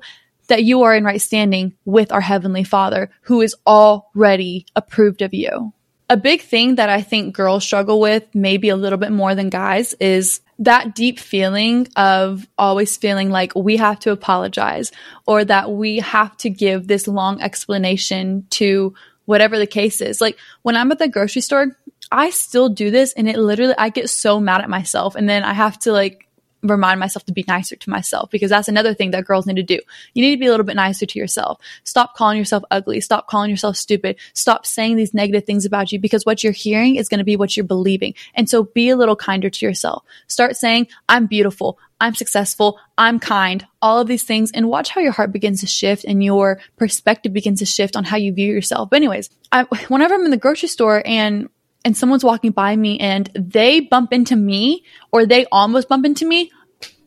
that 0.50 0.64
you 0.64 0.84
are 0.84 0.94
in 0.94 1.06
right 1.06 1.20
standing 1.20 1.74
with 1.86 2.12
our 2.12 2.22
heavenly 2.22 2.64
father 2.64 3.10
who 3.22 3.42
is 3.42 3.56
already 3.66 4.68
approved 4.76 5.24
of 5.24 5.34
you. 5.34 5.74
A 6.08 6.18
big 6.18 6.42
thing 6.44 6.76
that 6.76 6.90
I 6.90 7.02
think 7.02 7.34
girls 7.34 7.64
struggle 7.64 8.00
with, 8.00 8.24
maybe 8.36 8.70
a 8.70 8.76
little 8.76 9.00
bit 9.00 9.12
more 9.12 9.34
than 9.34 9.50
guys, 9.50 9.96
is 9.96 10.42
that 10.60 10.94
deep 10.94 11.18
feeling 11.18 11.88
of 11.96 12.48
always 12.60 12.96
feeling 12.96 13.32
like 13.32 13.56
we 13.56 13.78
have 13.78 13.98
to 14.02 14.12
apologize 14.12 14.92
or 15.26 15.44
that 15.44 15.72
we 15.72 15.98
have 15.98 16.38
to 16.38 16.52
give 16.52 16.86
this 16.86 17.08
long 17.08 17.42
explanation 17.42 18.46
to 18.52 18.94
whatever 19.26 19.58
the 19.58 19.68
case 19.68 20.02
is. 20.02 20.22
Like 20.22 20.38
when 20.62 20.76
I'm 20.76 20.92
at 20.92 21.00
the 21.00 21.08
grocery 21.08 21.42
store, 21.42 21.78
I 22.12 22.30
still 22.30 22.70
do 22.70 22.92
this 22.92 23.14
and 23.14 23.28
it 23.28 23.38
literally, 23.38 23.76
I 23.78 23.90
get 23.90 24.10
so 24.10 24.40
mad 24.40 24.62
at 24.62 24.70
myself. 24.70 25.16
And 25.16 25.28
then 25.28 25.44
I 25.44 25.54
have 25.54 25.80
to 25.80 25.92
like 25.92 26.28
remind 26.64 27.00
myself 27.00 27.26
to 27.26 27.34
be 27.34 27.44
nicer 27.48 27.76
to 27.76 27.90
myself 27.90 28.30
because 28.32 28.50
that's 28.50 28.68
another 28.68 28.94
thing 28.94 29.12
that 29.12 29.26
girls 29.26 29.46
need 29.46 29.56
to 29.56 29.64
do. 29.64 29.80
You 30.14 30.24
need 30.24 30.36
to 30.36 30.40
be 30.40 30.48
a 30.48 30.52
little 30.52 30.66
bit 30.66 30.76
nicer 30.76 31.06
to 31.06 31.20
yourself. 31.20 31.60
Stop 31.84 32.16
calling 32.16 32.38
yourself 32.38 32.64
ugly. 32.72 33.02
Stop 33.02 33.28
calling 33.28 33.50
yourself 33.50 33.76
stupid. 33.76 34.18
Stop 34.34 34.66
saying 34.66 34.96
these 34.96 35.14
negative 35.14 35.46
things 35.46 35.66
about 35.66 35.92
you 35.92 36.00
because 36.00 36.26
what 36.26 36.44
you're 36.44 36.54
hearing 36.54 36.96
is 36.96 37.10
going 37.10 37.20
to 37.20 37.24
be 37.24 37.36
what 37.36 37.56
you're 37.56 37.66
believing. 37.66 38.14
And 38.34 38.50
so 38.50 38.64
be 38.64 38.90
a 38.90 38.96
little 38.96 39.16
kinder 39.16 39.50
to 39.50 39.66
yourself. 39.66 40.04
Start 40.28 40.56
saying, 40.56 40.88
I'm 41.10 41.28
beautiful. 41.28 41.78
I'm 42.00 42.16
successful. 42.16 42.80
I'm 42.98 43.20
kind. 43.20 43.66
All 43.82 44.00
of 44.00 44.08
these 44.08 44.24
things 44.24 44.52
and 44.52 44.70
watch 44.70 44.90
how 44.90 45.00
your 45.00 45.14
heart 45.14 45.32
begins 45.32 45.62
to 45.62 45.68
shift 45.68 46.04
and 46.04 46.24
your 46.24 46.60
perspective 46.78 47.32
begins 47.32 47.60
to 47.60 47.66
shift 47.66 47.96
on 47.96 48.04
how 48.04 48.18
you 48.18 48.34
view 48.34 48.52
yourself. 48.52 48.90
But 48.90 48.98
anyways, 48.98 49.30
I, 49.52 49.64
whenever 49.88 50.14
I'm 50.14 50.26
in 50.26 50.32
the 50.32 50.38
grocery 50.38 50.68
store 50.68 51.02
and 51.06 51.50
and 51.86 51.96
someone's 51.96 52.24
walking 52.24 52.52
by 52.52 52.76
me 52.76 53.00
and 53.00 53.30
they 53.36 53.80
bump 53.80 54.14
into 54.14 54.36
me 54.36 54.84
or 55.12 55.26
they 55.26 55.46
almost 55.52 55.90
bump 55.90 56.06
into 56.06 56.26
me, 56.26 56.52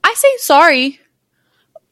I 0.04 0.14
say 0.14 0.28
sorry. 0.38 1.00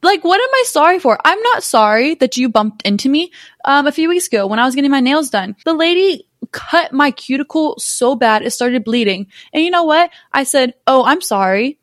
Like, 0.01 0.23
what 0.23 0.39
am 0.39 0.49
I 0.53 0.63
sorry 0.67 0.99
for? 0.99 1.17
I'm 1.25 1.41
not 1.41 1.63
sorry 1.63 2.15
that 2.15 2.37
you 2.37 2.47
bumped 2.47 2.83
into 2.83 3.09
me. 3.09 3.31
Um, 3.63 3.87
a 3.87 3.91
few 3.91 4.07
weeks 4.07 4.27
ago 4.27 4.45
when 4.45 4.59
I 4.59 4.65
was 4.65 4.75
getting 4.75 4.91
my 4.91 4.99
nails 4.99 5.29
done, 5.29 5.55
the 5.65 5.73
lady 5.73 6.27
cut 6.51 6.93
my 6.93 7.11
cuticle 7.11 7.75
so 7.79 8.15
bad 8.15 8.43
it 8.43 8.51
started 8.51 8.83
bleeding. 8.83 9.27
And 9.51 9.63
you 9.63 9.71
know 9.71 9.83
what? 9.83 10.11
I 10.31 10.43
said, 10.43 10.75
Oh, 10.85 11.03
I'm 11.03 11.21
sorry. 11.21 11.79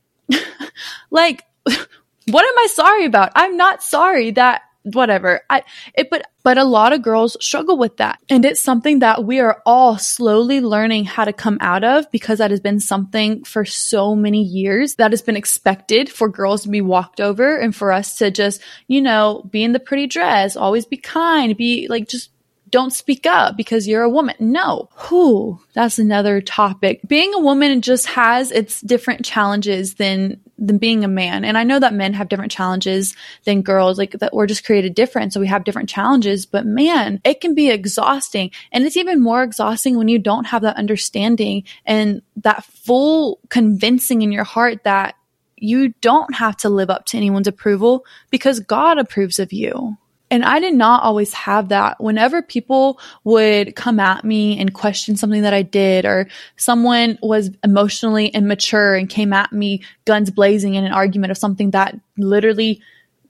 like, 1.10 1.42
what 1.64 2.44
am 2.44 2.58
I 2.58 2.68
sorry 2.70 3.04
about? 3.04 3.32
I'm 3.34 3.56
not 3.56 3.82
sorry 3.82 4.30
that 4.32 4.62
whatever. 4.84 5.42
I 5.48 5.62
it 5.94 6.10
but 6.10 6.26
but 6.42 6.58
a 6.58 6.64
lot 6.64 6.92
of 6.92 7.02
girls 7.02 7.36
struggle 7.40 7.76
with 7.76 7.98
that. 7.98 8.18
And 8.28 8.44
it's 8.44 8.60
something 8.60 8.98
that 8.98 9.24
we 9.24 9.38
are 9.38 9.62
all 9.64 9.96
slowly 9.96 10.60
learning 10.60 11.04
how 11.04 11.24
to 11.24 11.32
come 11.32 11.56
out 11.60 11.84
of 11.84 12.10
because 12.10 12.38
that 12.38 12.50
has 12.50 12.58
been 12.58 12.80
something 12.80 13.44
for 13.44 13.64
so 13.64 14.16
many 14.16 14.42
years 14.42 14.96
that 14.96 15.12
has 15.12 15.22
been 15.22 15.36
expected 15.36 16.10
for 16.10 16.28
girls 16.28 16.62
to 16.62 16.68
be 16.68 16.80
walked 16.80 17.20
over 17.20 17.56
and 17.56 17.74
for 17.74 17.92
us 17.92 18.16
to 18.16 18.30
just, 18.32 18.60
you 18.88 19.00
know, 19.00 19.48
be 19.50 19.62
in 19.62 19.72
the 19.72 19.78
pretty 19.78 20.08
dress, 20.08 20.56
always 20.56 20.84
be 20.84 20.96
kind, 20.96 21.56
be 21.56 21.86
like 21.88 22.08
just 22.08 22.30
don't 22.72 22.92
speak 22.92 23.26
up 23.26 23.56
because 23.56 23.86
you're 23.86 24.02
a 24.02 24.10
woman. 24.10 24.34
No. 24.40 24.88
Whew, 25.08 25.60
that's 25.74 25.98
another 25.98 26.40
topic. 26.40 27.00
Being 27.06 27.32
a 27.34 27.38
woman 27.38 27.82
just 27.82 28.06
has 28.06 28.50
its 28.50 28.80
different 28.80 29.24
challenges 29.24 29.94
than 29.94 30.40
than 30.58 30.78
being 30.78 31.04
a 31.04 31.08
man. 31.08 31.44
And 31.44 31.58
I 31.58 31.64
know 31.64 31.78
that 31.80 31.92
men 31.92 32.14
have 32.14 32.28
different 32.28 32.52
challenges 32.52 33.14
than 33.44 33.62
girls, 33.62 33.98
like 33.98 34.12
that 34.12 34.32
we're 34.32 34.46
just 34.46 34.64
created 34.64 34.94
different. 34.94 35.32
So 35.32 35.40
we 35.40 35.48
have 35.48 35.64
different 35.64 35.88
challenges, 35.88 36.46
but 36.46 36.64
man, 36.64 37.20
it 37.24 37.40
can 37.40 37.54
be 37.54 37.68
exhausting. 37.68 38.50
And 38.70 38.84
it's 38.84 38.96
even 38.96 39.20
more 39.20 39.42
exhausting 39.42 39.98
when 39.98 40.08
you 40.08 40.18
don't 40.18 40.46
have 40.46 40.62
that 40.62 40.76
understanding 40.76 41.64
and 41.84 42.22
that 42.36 42.64
full 42.64 43.40
convincing 43.48 44.22
in 44.22 44.32
your 44.32 44.44
heart 44.44 44.84
that 44.84 45.16
you 45.56 45.90
don't 46.00 46.34
have 46.34 46.56
to 46.58 46.68
live 46.68 46.90
up 46.90 47.06
to 47.06 47.16
anyone's 47.16 47.46
approval 47.48 48.04
because 48.30 48.60
God 48.60 48.98
approves 48.98 49.38
of 49.38 49.52
you. 49.52 49.96
And 50.32 50.46
I 50.46 50.60
did 50.60 50.72
not 50.72 51.02
always 51.02 51.34
have 51.34 51.68
that. 51.68 52.02
Whenever 52.02 52.40
people 52.40 52.98
would 53.22 53.76
come 53.76 54.00
at 54.00 54.24
me 54.24 54.58
and 54.58 54.72
question 54.72 55.14
something 55.14 55.42
that 55.42 55.52
I 55.52 55.60
did, 55.60 56.06
or 56.06 56.26
someone 56.56 57.18
was 57.22 57.50
emotionally 57.62 58.28
immature 58.28 58.94
and 58.94 59.10
came 59.10 59.34
at 59.34 59.52
me 59.52 59.84
guns 60.06 60.30
blazing 60.30 60.74
in 60.74 60.84
an 60.84 60.92
argument 60.92 61.32
of 61.32 61.36
something 61.36 61.72
that 61.72 61.94
literally 62.16 62.80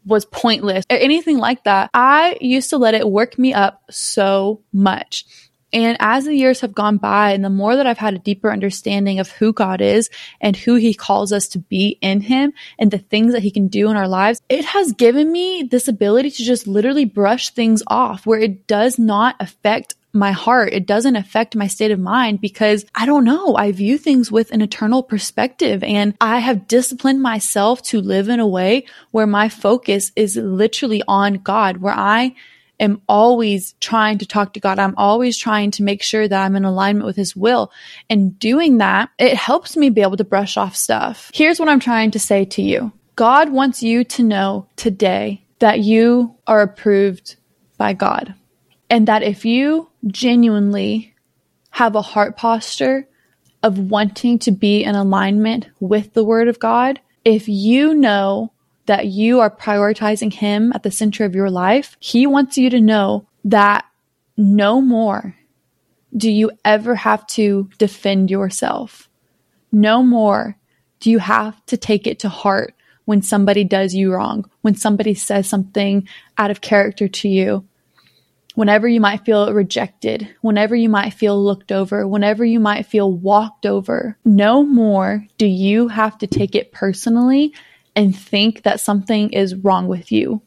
was 0.07 0.25
pointless 0.27 0.85
or 0.91 0.97
anything 0.97 1.39
like 1.39 1.65
that, 1.65 1.91
I 1.93 2.39
used 2.41 2.71
to 2.71 2.79
let 2.79 2.95
it 2.95 3.09
work 3.09 3.37
me 3.37 3.53
up 3.53 3.83
so 3.91 4.61
much. 4.73 5.25
And 5.73 5.97
as 6.01 6.25
the 6.25 6.35
years 6.35 6.61
have 6.61 6.75
gone 6.75 6.99
by 6.99 7.33
and 7.33 7.45
the 7.45 7.51
more 7.51 7.77
that 7.77 7.87
I've 7.87 7.99
had 7.99 8.15
a 8.15 8.19
deeper 8.19 8.53
understanding 8.53 9.19
of 9.19 9.31
who 9.31 9.53
God 9.53 9.81
is 9.81 10.11
and 10.41 10.57
who 10.57 10.75
he 10.75 10.95
calls 10.95 11.33
us 11.33 11.49
to 11.49 11.59
be 11.59 11.99
in 12.01 12.21
him 12.21 12.53
and 12.79 12.91
the 12.91 12.99
things 12.99 13.33
that 13.33 13.43
he 13.43 13.51
can 13.51 13.69
do 13.69 13.91
in 13.91 13.97
our 13.97 14.09
lives, 14.09 14.43
it 14.49 14.65
has 14.65 14.93
given 14.93 15.33
me 15.33 15.63
this 15.63 15.89
ability 15.89 16.31
to 16.33 16.45
just 16.45 16.67
literally 16.67 17.05
brush 17.05 17.51
things 17.51 17.83
off 17.87 18.27
where 18.27 18.41
it 18.41 18.67
does 18.67 18.99
not 18.99 19.37
affect 19.41 19.95
my 20.13 20.33
heart. 20.33 20.73
It 20.73 20.87
doesn't 20.87 21.17
affect 21.17 21.57
my 21.57 21.67
state 21.67 21.91
of 21.91 21.99
mind 21.99 22.41
because 22.41 22.85
I 22.95 23.07
don't 23.07 23.25
know. 23.25 23.57
I 23.57 23.73
view 23.73 23.97
things 23.97 24.31
with 24.31 24.51
an 24.51 24.61
eternal 24.61 25.03
perspective 25.03 25.83
and 25.83 26.15
I 26.21 26.41
have 26.41 26.69
disciplined 26.69 27.23
myself 27.23 27.83
to 27.85 28.01
live 28.01 28.29
in 28.29 28.41
a 28.41 28.47
way 28.47 28.85
where 29.11 29.27
my 29.27 29.49
focus 29.49 30.13
is 30.15 30.37
literally 30.37 31.03
on 31.09 31.35
God, 31.35 31.79
where 31.79 31.95
I 31.95 32.35
am 32.81 33.03
always 33.09 33.75
trying 33.81 34.19
to 34.19 34.27
talk 34.27 34.55
to 34.55 34.61
God. 34.61 34.79
I'm 34.79 34.95
always 34.97 35.39
trying 35.39 35.71
to 35.73 35.83
make 35.83 36.03
sure 36.03 36.27
that 36.27 36.45
I'm 36.45 36.57
in 36.57 36.65
alignment 36.65 37.07
with 37.07 37.17
His 37.17 37.37
will. 37.37 37.71
And 38.11 38.39
doing 38.39 38.79
that, 38.79 39.11
it 39.19 39.37
helps 39.37 39.77
me 39.77 39.91
be 39.91 40.03
able 40.03 40.17
to 40.17 40.25
brush 40.25 40.57
off 40.57 40.77
stuff. 40.77 41.31
Here's 41.35 41.61
what 41.61 41.69
I'm 41.69 41.81
trying 41.81 42.11
to 42.13 42.19
say 42.19 42.45
to 42.47 42.63
you 42.63 42.93
God 43.17 43.51
wants 43.51 43.83
you 43.83 44.05
to 44.05 44.23
know 44.23 44.67
today 44.77 45.45
that 45.59 45.81
you 45.81 46.35
are 46.47 46.63
approved 46.63 47.37
by 47.79 47.93
God. 47.93 48.35
And 48.91 49.09
that 49.09 49.23
if 49.23 49.45
you 49.45 49.89
genuinely 50.07 51.15
have 51.71 51.95
a 51.95 52.03
heart 52.03 52.37
posture 52.37 53.09
of 53.63 53.79
wanting 53.79 54.39
to 54.41 54.51
be 54.51 54.83
in 54.85 54.95
alignment 54.95 55.69
with 55.81 56.13
the 56.13 56.25
Word 56.25 56.49
of 56.49 56.59
God, 56.59 57.01
if 57.25 57.49
you 57.49 57.95
know 57.95 58.53
that 58.87 59.07
you 59.07 59.41
are 59.41 59.51
prioritizing 59.51 60.33
Him 60.33 60.73
at 60.75 60.83
the 60.83 60.91
center 60.91 61.25
of 61.25 61.35
your 61.35 61.51
life, 61.51 61.97
He 62.01 62.27
wants 62.27 62.59
you 62.59 62.71
to 62.71 62.81
know 62.81 63.27
that 63.45 63.85
no 64.37 64.81
more 64.81 65.37
do 66.17 66.31
you 66.31 66.51
ever 66.65 66.95
have 66.95 67.27
to 67.27 67.71
defend 67.79 68.31
yourself. 68.31 69.09
No 69.71 70.03
more 70.03 70.57
do 71.01 71.11
you 71.11 71.19
have 71.19 71.65
to 71.67 71.77
take 71.77 72.07
it 72.07 72.21
to 72.21 72.29
heart 72.29 72.75
when 73.05 73.23
somebody 73.23 73.65
does 73.65 73.95
you 73.95 74.13
wrong, 74.13 74.49
when 74.61 74.75
somebody 74.75 75.15
says 75.15 75.49
something 75.49 76.07
out 76.39 76.51
of 76.51 76.61
character 76.61 77.09
to 77.09 77.29
you. 77.29 77.67
Whenever 78.55 78.87
you 78.87 79.01
might 79.01 79.25
feel 79.25 79.53
rejected, 79.53 80.29
whenever 80.43 80.77
you 80.77 80.89
might 80.89 81.15
feel 81.15 81.43
looked 81.43 81.73
over, 81.73 82.07
whenever 82.07 82.45
you 82.45 82.61
might 82.61 82.85
feel 82.85 83.11
walked 83.11 83.65
over, 83.65 84.19
no 84.25 84.63
more 84.63 85.27
do 85.39 85.47
you 85.47 85.89
have 85.89 86.19
to 86.19 86.27
take 86.27 86.55
it 86.55 86.71
personally 86.71 87.55
and 87.95 88.17
think 88.17 88.63
that 88.63 88.81
something 88.81 89.31
is 89.31 89.55
wrong 89.55 89.89
with 89.89 90.11
you 90.11 90.43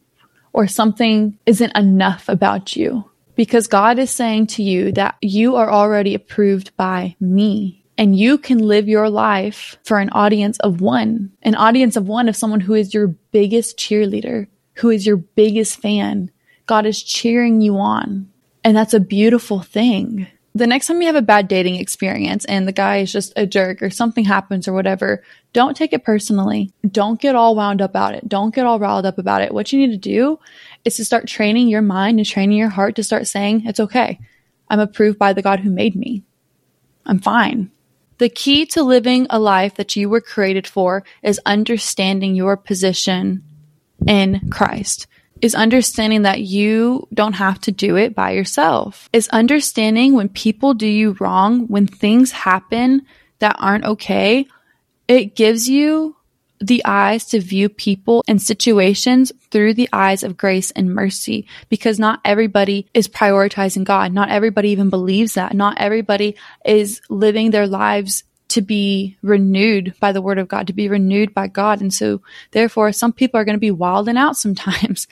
or 0.54 0.68
something 0.68 1.38
isn't 1.46 1.76
enough 1.76 2.30
about 2.30 2.76
you. 2.76 3.10
Because 3.36 3.68
God 3.68 4.00
is 4.00 4.10
saying 4.10 4.48
to 4.48 4.64
you 4.64 4.94
that 4.94 5.18
you 5.22 5.58
are 5.58 5.70
already 5.70 6.16
approved 6.16 6.76
by 6.78 7.16
me 7.20 7.84
and 7.98 8.18
you 8.18 8.38
can 8.38 8.60
live 8.60 8.88
your 8.88 9.10
life 9.10 9.78
for 9.84 10.00
an 10.00 10.10
audience 10.12 10.58
of 10.60 10.80
one, 10.80 11.32
an 11.42 11.56
audience 11.56 11.98
of 11.98 12.08
one 12.08 12.30
of 12.30 12.36
someone 12.36 12.62
who 12.62 12.74
is 12.74 12.94
your 12.94 13.08
biggest 13.08 13.78
cheerleader, 13.78 14.48
who 14.76 14.90
is 14.90 15.06
your 15.06 15.18
biggest 15.18 15.82
fan. 15.82 16.32
God 16.66 16.86
is 16.86 17.04
cheering 17.04 17.60
you 17.62 17.78
on. 17.78 18.30
And 18.64 18.76
that's 18.76 18.94
a 18.94 19.00
beautiful 19.00 19.62
thing 19.62 20.28
the 20.56 20.66
next 20.66 20.88
time 20.88 21.02
you 21.02 21.08
have 21.08 21.18
a 21.18 21.22
bad 21.22 21.50
dating 21.50 21.76
experience 21.76 22.46
and 22.46 22.66
the 22.66 22.72
guy 22.72 22.98
is 22.98 23.12
just 23.12 23.34
a 23.36 23.46
jerk 23.46 23.82
or 23.82 23.90
something 23.90 24.24
happens 24.24 24.70
or 24.70 24.74
whatever, 24.74 25.22
don't 25.52 25.76
take 25.76 25.92
it 25.92 26.06
personally. 26.06 26.72
Don't 26.90 27.20
get 27.20 27.36
all 27.36 27.58
wound 27.58 27.82
up 27.82 27.90
about 27.90 28.16
it. 28.16 28.28
Don't 28.30 28.56
get 28.56 28.66
all 28.66 28.80
riled 28.80 29.06
up 29.06 29.18
about 29.18 29.42
it. 29.42 29.54
What 29.54 29.74
you 29.74 29.80
need 29.80 29.92
to 29.92 29.98
do 29.98 30.40
is 30.86 30.96
to 30.96 31.04
start 31.04 31.28
training 31.28 31.68
your 31.68 31.82
mind 31.82 32.20
and 32.20 32.26
training 32.26 32.58
your 32.58 32.70
heart 32.70 32.96
to 32.96 33.04
start 33.04 33.28
saying, 33.28 33.64
it's 33.66 33.82
okay. 33.82 34.18
I'm 34.70 34.80
approved 34.80 35.20
by 35.20 35.34
the 35.34 35.42
God 35.42 35.60
who 35.60 35.70
made 35.70 35.94
me. 35.94 36.24
I'm 37.06 37.20
fine. 37.20 37.70
The 38.18 38.30
key 38.30 38.66
to 38.68 38.82
living 38.82 39.28
a 39.30 39.40
life 39.40 39.76
that 39.76 39.98
you 39.98 40.08
were 40.08 40.22
created 40.22 40.66
for 40.66 41.04
is 41.22 41.40
understanding 41.46 42.34
your 42.34 42.56
position 42.56 43.44
in 44.08 44.50
Christ. 44.50 45.08
Is 45.42 45.54
understanding 45.54 46.24
that 46.24 46.42
you 46.42 47.08
don't 47.14 47.34
have 47.34 47.60
to 47.62 47.72
do 47.72 47.98
it 47.98 48.16
by 48.16 48.32
yourself. 48.32 49.10
Is 49.14 49.28
understanding 49.30 50.14
when 50.14 50.30
people 50.30 50.74
do 50.74 50.88
you 50.88 51.16
wrong, 51.20 51.68
when 51.68 51.88
things 51.88 52.32
happen 52.32 53.06
that 53.40 53.56
aren't 53.60 53.86
okay, 53.86 54.48
it 55.08 55.36
gives 55.36 55.70
you 55.70 56.16
the 56.60 56.84
eyes 56.86 57.26
to 57.26 57.40
view 57.40 57.70
people 57.70 58.24
and 58.28 58.42
situations 58.42 59.32
through 59.52 59.74
the 59.74 59.90
eyes 59.92 60.24
of 60.24 60.38
grace 60.38 60.72
and 60.72 60.94
mercy 60.94 61.48
because 61.70 62.00
not 62.00 62.22
everybody 62.24 62.88
is 62.94 63.08
prioritizing 63.08 63.84
God. 63.84 64.14
Not 64.14 64.30
everybody 64.30 64.70
even 64.70 64.90
believes 64.90 65.34
that. 65.34 65.54
Not 65.54 65.80
everybody 65.80 66.36
is 66.64 67.02
living 67.10 67.52
their 67.52 67.68
lives 67.68 68.24
to 68.56 68.62
be 68.62 69.18
renewed 69.22 69.94
by 70.00 70.14
the 70.14 70.22
word 70.22 70.40
of 70.40 70.48
God, 70.48 70.68
to 70.68 70.74
be 70.74 70.88
renewed 70.88 71.34
by 71.34 71.48
God. 71.48 71.82
And 71.82 71.94
so 71.94 72.22
therefore 72.52 72.94
some 72.94 73.12
people 73.12 73.38
are 73.38 73.44
going 73.44 73.58
to 73.58 73.60
be 73.60 73.70
wilding 73.72 74.16
out 74.16 74.38
sometimes. 74.38 75.08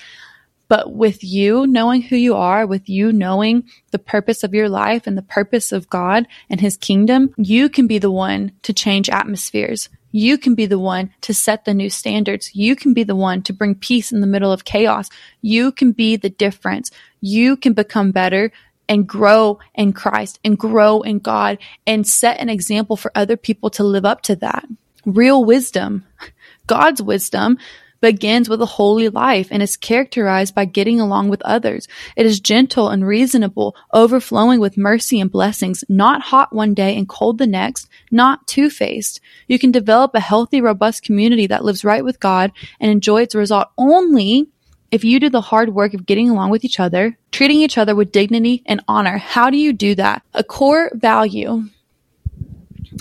But 0.69 0.93
with 0.93 1.25
you 1.25 1.67
knowing 1.67 2.01
who 2.01 2.15
you 2.15 2.35
are, 2.35 2.65
with 2.65 2.87
you 2.87 3.11
knowing 3.11 3.65
the 3.91 3.99
purpose 3.99 4.43
of 4.43 4.53
your 4.53 4.69
life 4.69 5.05
and 5.05 5.17
the 5.17 5.21
purpose 5.21 5.73
of 5.73 5.89
God 5.89 6.25
and 6.49 6.61
his 6.61 6.77
kingdom, 6.77 7.33
you 7.37 7.67
can 7.67 7.85
be 7.85 7.99
the 7.99 8.09
one 8.09 8.53
to 8.63 8.71
change 8.71 9.09
atmospheres. 9.09 9.89
You 10.13 10.37
can 10.37 10.55
be 10.55 10.65
the 10.65 10.79
one 10.79 11.11
to 11.21 11.33
set 11.33 11.65
the 11.65 11.73
new 11.73 11.89
standards. 11.89 12.55
You 12.55 12.77
can 12.77 12.93
be 12.93 13.03
the 13.03 13.15
one 13.15 13.41
to 13.43 13.53
bring 13.53 13.75
peace 13.75 14.13
in 14.13 14.21
the 14.21 14.27
middle 14.27 14.53
of 14.53 14.63
chaos. 14.63 15.09
You 15.41 15.73
can 15.73 15.91
be 15.91 16.15
the 16.15 16.29
difference. 16.29 16.91
You 17.19 17.57
can 17.57 17.73
become 17.73 18.11
better 18.11 18.51
and 18.87 19.07
grow 19.07 19.59
in 19.75 19.93
Christ 19.93 20.39
and 20.43 20.57
grow 20.57 21.01
in 21.01 21.19
God 21.19 21.57
and 21.87 22.07
set 22.07 22.39
an 22.39 22.49
example 22.49 22.95
for 22.95 23.11
other 23.15 23.37
people 23.37 23.69
to 23.71 23.83
live 23.83 24.05
up 24.05 24.21
to 24.23 24.35
that. 24.37 24.65
Real 25.05 25.43
wisdom, 25.43 26.05
God's 26.67 27.01
wisdom 27.01 27.57
begins 28.03 28.49
with 28.49 28.61
a 28.61 28.65
holy 28.65 29.07
life 29.07 29.47
and 29.49 29.63
is 29.63 29.77
characterized 29.77 30.53
by 30.53 30.65
getting 30.65 30.99
along 30.99 31.29
with 31.29 31.41
others. 31.43 31.87
It 32.17 32.25
is 32.25 32.41
gentle 32.41 32.89
and 32.89 33.07
reasonable, 33.07 33.77
overflowing 33.93 34.59
with 34.59 34.77
mercy 34.77 35.21
and 35.21 35.31
blessings, 35.31 35.85
not 35.87 36.21
hot 36.21 36.53
one 36.53 36.73
day 36.73 36.97
and 36.97 37.07
cold 37.07 37.37
the 37.37 37.47
next, 37.47 37.87
not 38.11 38.45
two-faced. 38.45 39.21
You 39.47 39.57
can 39.57 39.71
develop 39.71 40.13
a 40.13 40.19
healthy, 40.19 40.59
robust 40.59 41.03
community 41.03 41.47
that 41.47 41.63
lives 41.63 41.85
right 41.85 42.03
with 42.03 42.19
God 42.19 42.51
and 42.81 42.91
enjoy 42.91 43.21
its 43.21 43.35
result 43.35 43.69
only 43.77 44.49
if 44.93 45.03
you 45.03 45.19
do 45.19 45.27
the 45.27 45.41
hard 45.41 45.73
work 45.73 45.95
of 45.95 46.05
getting 46.05 46.29
along 46.29 46.51
with 46.51 46.63
each 46.63 46.79
other, 46.79 47.17
treating 47.31 47.61
each 47.61 47.79
other 47.79 47.95
with 47.95 48.11
dignity 48.11 48.61
and 48.67 48.79
honor. 48.87 49.17
How 49.17 49.49
do 49.49 49.57
you 49.57 49.73
do 49.73 49.95
that? 49.95 50.21
A 50.35 50.43
core 50.43 50.91
value 50.93 51.63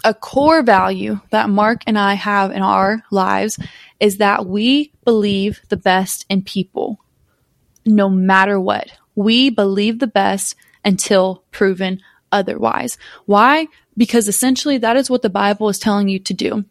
a 0.05 0.15
core 0.15 0.63
value 0.63 1.21
that 1.31 1.51
Mark 1.51 1.83
and 1.87 1.99
I 1.99 2.15
have 2.15 2.51
in 2.51 2.63
our 2.63 3.05
lives 3.11 3.59
is 4.01 4.17
that 4.17 4.47
we 4.47 4.91
believe 5.05 5.61
the 5.69 5.77
best 5.77 6.25
in 6.31 6.43
people 6.43 6.99
no 7.85 8.09
matter 8.09 8.59
what. 8.59 8.91
We 9.15 9.51
believe 9.51 9.99
the 9.99 10.07
best 10.07 10.57
until 10.85 11.45
proven 11.51 12.01
otherwise. 12.33 12.97
Why? 13.27 13.69
Because 13.97 14.29
essentially 14.29 14.79
that 14.79 14.97
is 14.97 15.11
what 15.11 15.23
the 15.23 15.31
Bible 15.31 15.69
is 15.69 15.79
telling 15.79 16.09
you 16.09 16.19
to 16.21 16.33
do. 16.33 16.65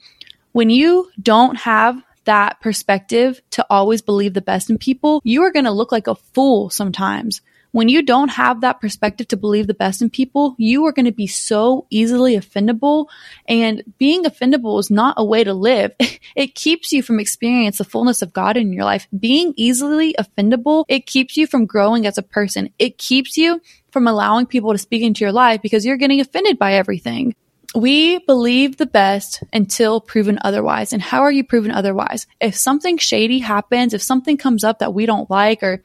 When 0.52 0.70
you 0.70 1.12
don't 1.22 1.58
have 1.58 2.02
that 2.26 2.60
perspective 2.62 3.42
to 3.52 3.66
always 3.70 4.02
believe 4.02 4.34
the 4.34 4.42
best 4.42 4.70
in 4.70 4.78
people, 4.78 5.22
you 5.24 5.44
are 5.44 5.52
going 5.52 5.66
to 5.66 5.72
look 5.72 5.92
like 5.92 6.08
a 6.08 6.16
fool 6.16 6.70
sometimes 6.70 7.42
when 7.72 7.90
you 7.90 8.02
don't 8.02 8.30
have 8.30 8.62
that 8.62 8.82
perspective 8.82 9.28
to 9.30 9.38
believe 9.38 9.68
the 9.68 9.74
best 9.74 10.02
in 10.02 10.10
people, 10.10 10.56
you 10.58 10.86
are 10.86 10.92
going 10.92 11.06
to 11.06 11.12
be 11.12 11.28
so 11.28 11.88
easily 11.90 12.36
offendable. 12.36 13.08
And 13.48 13.84
being 13.98 14.24
offendable 14.24 14.80
is 14.80 14.92
not 14.92 15.16
a 15.18 15.26
way 15.26 15.44
to 15.44 15.54
live. 15.54 15.94
It 16.34 16.56
keeps 16.56 16.94
you 16.94 17.04
from 17.04 17.20
experiencing 17.20 17.84
the 17.84 17.90
fullness 17.90 18.22
of 18.22 18.32
God 18.32 18.56
in 18.56 18.72
your 18.72 18.86
life. 18.86 19.08
Being 19.18 19.54
easily 19.58 20.16
offendable, 20.18 20.86
it 20.88 21.06
keeps 21.06 21.36
you 21.36 21.46
from 21.46 21.66
growing 21.66 22.08
as 22.08 22.18
a 22.18 22.24
person. 22.24 22.70
It 22.80 22.98
keeps 22.98 23.38
you 23.38 23.62
from 23.92 24.08
allowing 24.08 24.46
people 24.46 24.72
to 24.72 24.78
speak 24.78 25.02
into 25.02 25.26
your 25.26 25.34
life 25.34 25.62
because 25.62 25.86
you're 25.86 25.98
getting 25.98 26.22
offended 26.22 26.58
by 26.58 26.76
everything. 26.76 27.36
We 27.74 28.20
believe 28.20 28.78
the 28.78 28.86
best 28.86 29.44
until 29.54 30.02
proven 30.02 30.40
otherwise. 30.42 30.92
And 30.92 31.02
how 31.02 31.22
are 31.22 31.32
you 31.32 31.44
proven 31.44 31.72
otherwise? 31.72 32.28
If 32.40 32.56
something 32.56 32.98
shady 32.98 33.40
happens, 33.40 33.94
if 33.94 34.02
something 34.02 34.38
comes 34.38 34.64
up 34.64 34.80
that 34.80 34.94
we 34.94 35.06
don't 35.06 35.30
like, 35.30 35.64
or 35.64 35.84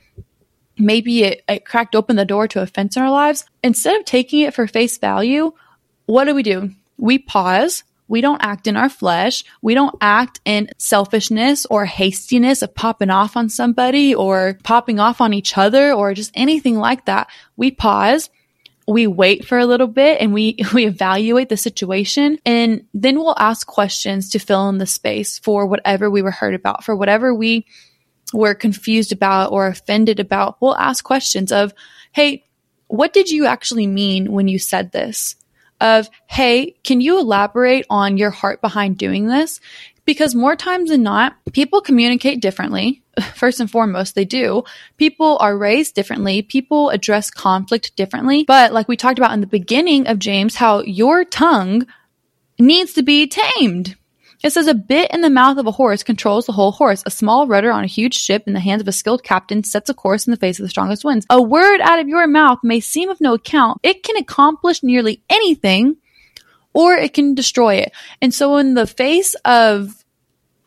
maybe 0.77 1.23
it, 1.23 1.43
it 1.49 1.65
cracked 1.65 1.95
open 1.95 2.17
the 2.17 2.25
door 2.25 2.49
to 2.49 2.61
offense 2.61 2.97
in 2.97 3.03
our 3.03 3.11
lives, 3.11 3.45
instead 3.63 3.99
of 3.99 4.05
taking 4.05 4.41
it 4.41 4.55
for 4.55 4.67
face 4.67 4.99
value, 4.99 5.53
what 6.07 6.25
do 6.25 6.35
we 6.35 6.43
do? 6.43 6.71
We 6.99 7.19
pause. 7.19 7.85
We 8.09 8.21
don't 8.21 8.43
act 8.43 8.67
in 8.67 8.77
our 8.77 8.89
flesh. 8.89 9.45
We 9.63 9.75
don't 9.75 9.97
act 10.01 10.41
in 10.45 10.71
selfishness 10.79 11.67
or 11.67 11.85
hastiness 11.85 12.63
of 12.63 12.75
popping 12.75 13.11
off 13.11 13.37
on 13.37 13.49
somebody 13.49 14.15
or 14.15 14.59
popping 14.63 15.01
off 15.01 15.21
on 15.21 15.35
each 15.35 15.59
other 15.59 15.93
or 15.93 16.15
just 16.15 16.31
anything 16.35 16.79
like 16.79 17.07
that. 17.07 17.29
We 17.57 17.71
pause. 17.71 18.31
We 18.87 19.07
wait 19.07 19.45
for 19.45 19.59
a 19.59 19.67
little 19.67 19.89
bit 19.89 20.21
and 20.21 20.33
we, 20.33 20.57
we 20.75 20.87
evaluate 20.87 21.49
the 21.49 21.57
situation 21.57 22.39
and 22.45 22.87
then 22.95 23.17
we'll 23.17 23.39
ask 23.39 23.67
questions 23.67 24.31
to 24.31 24.39
fill 24.39 24.69
in 24.69 24.79
the 24.79 24.87
space 24.87 25.39
for 25.39 25.67
whatever 25.67 26.11
we 26.11 26.23
were 26.23 26.31
hurt 26.31 26.55
about, 26.55 26.85
for 26.85 26.95
whatever 26.95 27.35
we 27.35 27.67
we're 28.33 28.55
confused 28.55 29.13
about 29.13 29.53
or 29.53 29.67
offended 29.69 30.19
about, 30.19 30.61
we'll 30.61 30.77
ask 30.77 31.05
questions 31.05 31.53
of, 31.53 31.73
Hey, 32.13 32.45
what 32.89 33.13
did 33.13 33.31
you 33.31 33.47
actually 33.47 33.87
mean 33.87 34.33
when 34.33 34.49
you 34.49 34.59
said 34.59 34.93
this? 34.93 35.37
Of, 35.81 36.09
Hey, 36.27 36.77
can 36.85 37.01
you 37.01 37.19
elaborate 37.19 37.87
on 37.91 38.17
your 38.17 38.31
heart 38.31 38.61
behind 38.61 38.99
doing 38.99 39.27
this? 39.27 39.61
Because 40.05 40.35
more 40.35 40.57
times 40.57 40.91
than 40.91 41.03
not, 41.03 41.37
people 41.53 41.81
communicate 41.81 42.41
differently. 42.41 43.03
First 43.35 43.61
and 43.61 43.71
foremost, 43.71 44.15
they 44.15 44.25
do. 44.25 44.63
People 44.97 45.37
are 45.41 45.59
raised 45.59 45.95
differently. 45.95 46.43
People 46.43 46.91
address 46.91 47.31
conflict 47.31 47.97
differently. 47.97 48.45
But 48.47 48.73
like 48.73 48.89
we 48.89 48.97
talked 48.97 49.19
about 49.19 49.33
in 49.33 49.41
the 49.41 49.47
beginning 49.47 50.07
of 50.07 50.19
James, 50.19 50.55
how 50.55 50.83
your 50.83 51.25
tongue 51.25 51.87
needs 52.59 52.93
to 52.95 53.03
be 53.03 53.27
tamed 53.27 53.97
it 54.43 54.51
says 54.51 54.67
a 54.67 54.75
bit 54.75 55.11
in 55.13 55.21
the 55.21 55.31
mouth 55.31 55.59
of 55.59 55.67
a 55.67 55.73
horse 55.73 56.03
controls 56.03 56.47
the 56.47 56.53
whole 56.53 56.73
horse. 56.73 57.03
A 57.07 57.11
small 57.11 57.47
rudder 57.47 57.71
on 57.71 57.85
a 57.85 57.89
huge 57.89 58.17
ship 58.17 58.45
in 58.47 58.53
the 58.53 58.61
hands 58.61 58.83
of 58.83 58.89
a 58.89 58.93
skilled 58.93 59.23
captain 59.23 59.65
sets 59.65 59.91
a 59.91 59.95
course 59.95 60.27
in 60.27 60.31
the 60.31 60.37
face 60.37 60.59
of 60.59 60.65
the 60.65 60.71
strongest 60.71 61.05
winds. 61.05 61.27
A 61.31 61.43
word 61.43 61.81
out 61.81 61.99
of 61.99 62.09
your 62.09 62.27
mouth 62.27 62.59
may 62.63 62.81
seem 62.81 63.09
of 63.09 63.21
no 63.21 63.35
account. 63.35 63.81
It 63.83 64.03
can 64.03 64.17
accomplish 64.17 64.83
nearly 64.83 65.23
anything 65.31 65.97
or 66.73 66.95
it 66.95 67.15
can 67.15 67.35
destroy 67.35 67.77
it. 67.77 67.93
And 68.21 68.35
so 68.35 68.57
in 68.57 68.75
the 68.75 68.87
face 68.87 69.35
of 69.45 70.05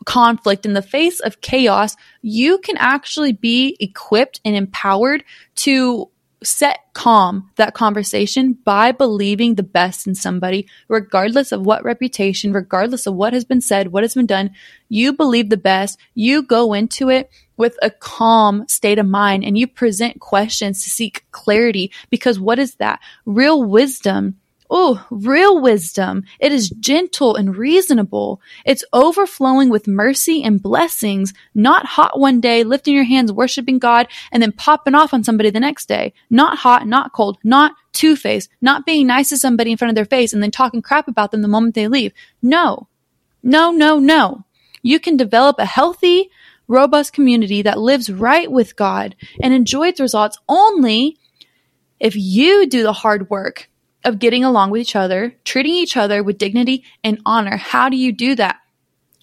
conflict, 0.05 0.65
in 0.65 0.73
the 0.73 0.81
face 0.81 1.19
of 1.19 1.39
chaos, 1.41 1.95
you 2.23 2.57
can 2.57 2.77
actually 2.77 3.31
be 3.31 3.77
equipped 3.79 4.41
and 4.43 4.55
empowered 4.55 5.23
to 5.55 6.09
set 6.43 6.79
calm 6.93 7.49
that 7.57 7.73
conversation 7.73 8.53
by 8.53 8.91
believing 8.91 9.55
the 9.55 9.63
best 9.63 10.07
in 10.07 10.15
somebody, 10.15 10.67
regardless 10.87 11.51
of 11.51 11.65
what 11.65 11.83
reputation, 11.83 12.53
regardless 12.53 13.05
of 13.05 13.15
what 13.15 13.33
has 13.33 13.45
been 13.45 13.61
said, 13.61 13.91
what 13.91 14.03
has 14.03 14.13
been 14.13 14.25
done. 14.25 14.51
You 14.87 15.13
believe 15.13 15.49
the 15.49 15.57
best. 15.57 15.99
You 16.13 16.43
go 16.43 16.73
into 16.73 17.09
it 17.09 17.29
with 17.57 17.77
a 17.81 17.91
calm 17.91 18.67
state 18.67 18.99
of 18.99 19.05
mind 19.05 19.43
and 19.43 19.57
you 19.57 19.67
present 19.67 20.19
questions 20.19 20.83
to 20.83 20.89
seek 20.89 21.25
clarity 21.31 21.91
because 22.09 22.39
what 22.39 22.57
is 22.57 22.75
that? 22.75 22.99
Real 23.25 23.63
wisdom 23.63 24.38
Oh, 24.71 25.03
real 25.09 25.59
wisdom. 25.59 26.23
It 26.39 26.51
is 26.51 26.69
gentle 26.69 27.35
and 27.35 27.57
reasonable. 27.57 28.39
It's 28.65 28.83
overflowing 28.93 29.69
with 29.69 29.87
mercy 29.87 30.43
and 30.43 30.61
blessings, 30.61 31.33
not 31.55 31.87
hot 31.87 32.19
one 32.19 32.39
day, 32.39 32.63
lifting 32.63 32.93
your 32.93 33.03
hands, 33.03 33.31
worshiping 33.31 33.79
God, 33.79 34.07
and 34.31 34.43
then 34.43 34.51
popping 34.51 34.93
off 34.93 35.11
on 35.11 35.23
somebody 35.23 35.49
the 35.49 35.59
next 35.59 35.87
day. 35.87 36.13
Not 36.29 36.59
hot, 36.59 36.87
not 36.87 37.13
cold, 37.13 37.39
not 37.43 37.73
two 37.93 38.15
faced, 38.15 38.51
not 38.61 38.85
being 38.85 39.07
nice 39.07 39.29
to 39.29 39.37
somebody 39.37 39.71
in 39.71 39.77
front 39.77 39.89
of 39.89 39.95
their 39.95 40.05
face 40.05 40.33
and 40.33 40.43
then 40.43 40.51
talking 40.51 40.83
crap 40.83 41.07
about 41.07 41.31
them 41.31 41.41
the 41.41 41.47
moment 41.47 41.73
they 41.73 41.87
leave. 41.87 42.13
No, 42.43 42.87
no, 43.41 43.71
no, 43.71 43.97
no. 43.97 44.45
You 44.83 44.99
can 44.99 45.17
develop 45.17 45.57
a 45.57 45.65
healthy, 45.65 46.29
robust 46.67 47.11
community 47.11 47.63
that 47.63 47.79
lives 47.79 48.11
right 48.11 48.51
with 48.51 48.75
God 48.75 49.15
and 49.41 49.51
enjoys 49.51 49.99
results 49.99 50.37
only 50.47 51.17
if 51.99 52.15
you 52.15 52.67
do 52.67 52.83
the 52.83 52.93
hard 52.93 53.31
work 53.31 53.69
of 54.03 54.19
getting 54.19 54.43
along 54.43 54.71
with 54.71 54.81
each 54.81 54.95
other, 54.95 55.35
treating 55.43 55.73
each 55.73 55.97
other 55.97 56.23
with 56.23 56.37
dignity 56.37 56.83
and 57.03 57.21
honor. 57.25 57.57
How 57.57 57.89
do 57.89 57.97
you 57.97 58.11
do 58.11 58.35
that? 58.35 58.57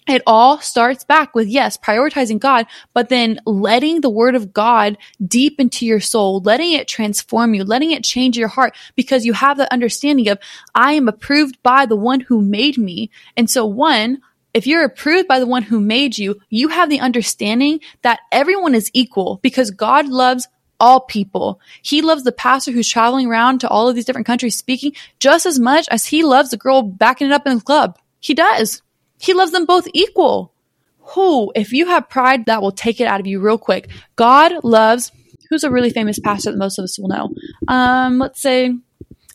It 0.07 0.21
all 0.25 0.59
starts 0.59 1.03
back 1.03 1.35
with 1.35 1.49
yes, 1.49 1.77
prioritizing 1.77 2.39
God, 2.39 2.65
but 2.93 3.09
then 3.09 3.41
letting 3.45 3.99
the 3.99 4.09
word 4.09 4.35
of 4.35 4.53
God 4.53 4.97
deep 5.25 5.59
into 5.59 5.85
your 5.85 5.99
soul, 5.99 6.39
letting 6.39 6.71
it 6.71 6.87
transform 6.87 7.53
you, 7.53 7.65
letting 7.65 7.91
it 7.91 8.05
change 8.05 8.37
your 8.37 8.47
heart 8.47 8.73
because 8.95 9.25
you 9.25 9.33
have 9.33 9.57
the 9.57 9.71
understanding 9.71 10.29
of 10.29 10.39
I 10.73 10.93
am 10.93 11.09
approved 11.09 11.61
by 11.61 11.85
the 11.85 11.97
one 11.97 12.21
who 12.21 12.41
made 12.41 12.77
me. 12.77 13.11
And 13.35 13.49
so 13.49 13.65
one, 13.65 14.21
if 14.53 14.65
you're 14.65 14.85
approved 14.85 15.27
by 15.27 15.39
the 15.39 15.45
one 15.45 15.63
who 15.63 15.81
made 15.81 16.17
you, 16.17 16.39
you 16.49 16.69
have 16.69 16.89
the 16.89 17.01
understanding 17.01 17.81
that 18.01 18.21
everyone 18.31 18.75
is 18.75 18.89
equal 18.93 19.39
because 19.43 19.71
God 19.71 20.07
loves 20.07 20.47
all 20.79 21.01
people. 21.01 21.59
He 21.81 22.01
loves 22.01 22.23
the 22.23 22.31
pastor 22.31 22.71
who's 22.71 22.87
traveling 22.89 23.27
around 23.27 23.59
to 23.61 23.69
all 23.69 23.87
of 23.87 23.95
these 23.95 24.05
different 24.05 24.27
countries 24.27 24.55
speaking 24.55 24.93
just 25.19 25.45
as 25.45 25.59
much 25.59 25.87
as 25.89 26.05
he 26.05 26.23
loves 26.23 26.51
the 26.51 26.57
girl 26.57 26.81
backing 26.81 27.27
it 27.27 27.33
up 27.33 27.47
in 27.47 27.55
the 27.55 27.63
club. 27.63 27.97
He 28.19 28.33
does. 28.33 28.81
He 29.19 29.33
loves 29.33 29.51
them 29.51 29.65
both 29.65 29.87
equal. 29.93 30.53
Who, 30.99 31.51
if 31.55 31.71
you 31.71 31.87
have 31.87 32.09
pride, 32.09 32.45
that 32.45 32.61
will 32.61 32.71
take 32.71 32.99
it 32.99 33.07
out 33.07 33.19
of 33.19 33.27
you 33.27 33.39
real 33.39 33.57
quick. 33.57 33.89
God 34.15 34.63
loves, 34.63 35.11
who's 35.49 35.63
a 35.63 35.71
really 35.71 35.89
famous 35.89 36.19
pastor 36.19 36.51
that 36.51 36.57
most 36.57 36.77
of 36.77 36.83
us 36.83 36.99
will 36.99 37.07
know? 37.07 37.29
Um, 37.67 38.19
let's 38.19 38.41
say 38.41 38.75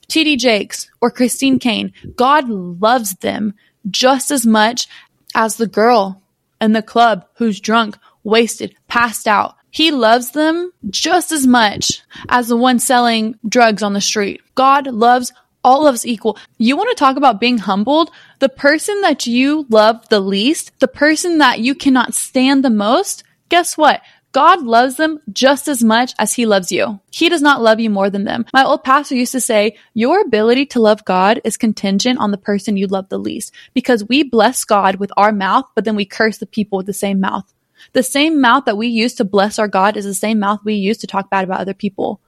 TD 0.08 0.38
Jakes 0.38 0.90
or 1.00 1.10
Christine 1.10 1.58
Caine. 1.58 1.92
God 2.14 2.48
loves 2.48 3.14
them 3.16 3.54
just 3.90 4.30
as 4.30 4.46
much 4.46 4.86
as 5.34 5.56
the 5.56 5.66
girl 5.66 6.22
in 6.60 6.72
the 6.72 6.82
club 6.82 7.26
who's 7.36 7.60
drunk, 7.60 7.96
wasted, 8.22 8.74
passed 8.88 9.26
out. 9.26 9.56
He 9.72 9.90
loves 9.90 10.32
them 10.32 10.70
just 10.90 11.32
as 11.32 11.46
much 11.46 12.02
as 12.28 12.48
the 12.48 12.56
one 12.58 12.78
selling 12.78 13.36
drugs 13.48 13.82
on 13.82 13.94
the 13.94 14.02
street. 14.02 14.42
God 14.54 14.86
loves 14.86 15.32
all 15.64 15.86
of 15.86 15.94
us 15.94 16.04
equal. 16.04 16.36
You 16.58 16.76
want 16.76 16.90
to 16.90 16.94
talk 16.94 17.16
about 17.16 17.40
being 17.40 17.56
humbled? 17.56 18.10
The 18.40 18.50
person 18.50 19.00
that 19.00 19.26
you 19.26 19.66
love 19.70 20.06
the 20.10 20.20
least, 20.20 20.78
the 20.80 20.88
person 20.88 21.38
that 21.38 21.60
you 21.60 21.74
cannot 21.74 22.12
stand 22.12 22.62
the 22.62 22.68
most, 22.68 23.24
guess 23.48 23.78
what? 23.78 24.02
God 24.32 24.62
loves 24.62 24.96
them 24.96 25.20
just 25.32 25.68
as 25.68 25.82
much 25.82 26.12
as 26.18 26.34
he 26.34 26.44
loves 26.44 26.70
you. 26.70 27.00
He 27.10 27.30
does 27.30 27.40
not 27.40 27.62
love 27.62 27.80
you 27.80 27.88
more 27.88 28.10
than 28.10 28.24
them. 28.24 28.44
My 28.52 28.64
old 28.64 28.84
pastor 28.84 29.14
used 29.14 29.32
to 29.32 29.40
say, 29.40 29.78
your 29.94 30.20
ability 30.20 30.66
to 30.66 30.80
love 30.80 31.02
God 31.06 31.40
is 31.44 31.56
contingent 31.56 32.18
on 32.18 32.30
the 32.30 32.38
person 32.38 32.76
you 32.76 32.88
love 32.88 33.08
the 33.08 33.18
least 33.18 33.54
because 33.72 34.04
we 34.04 34.22
bless 34.22 34.64
God 34.64 34.96
with 34.96 35.12
our 35.16 35.32
mouth, 35.32 35.64
but 35.74 35.86
then 35.86 35.96
we 35.96 36.04
curse 36.04 36.36
the 36.36 36.46
people 36.46 36.76
with 36.76 36.86
the 36.86 36.92
same 36.92 37.20
mouth. 37.20 37.50
The 37.92 38.02
same 38.02 38.40
mouth 38.40 38.64
that 38.64 38.76
we 38.76 38.88
use 38.88 39.14
to 39.14 39.24
bless 39.24 39.58
our 39.58 39.68
God 39.68 39.96
is 39.96 40.04
the 40.04 40.14
same 40.14 40.38
mouth 40.38 40.60
we 40.64 40.74
use 40.74 40.98
to 40.98 41.06
talk 41.06 41.30
bad 41.30 41.44
about 41.44 41.60
other 41.60 41.74
people. 41.74 42.20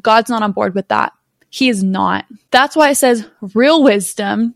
God's 0.00 0.30
not 0.30 0.42
on 0.42 0.52
board 0.52 0.74
with 0.74 0.88
that. 0.88 1.12
He 1.50 1.68
is 1.68 1.82
not. 1.82 2.26
That's 2.50 2.76
why 2.76 2.90
it 2.90 2.96
says 2.96 3.28
real 3.54 3.82
wisdom. 3.82 4.54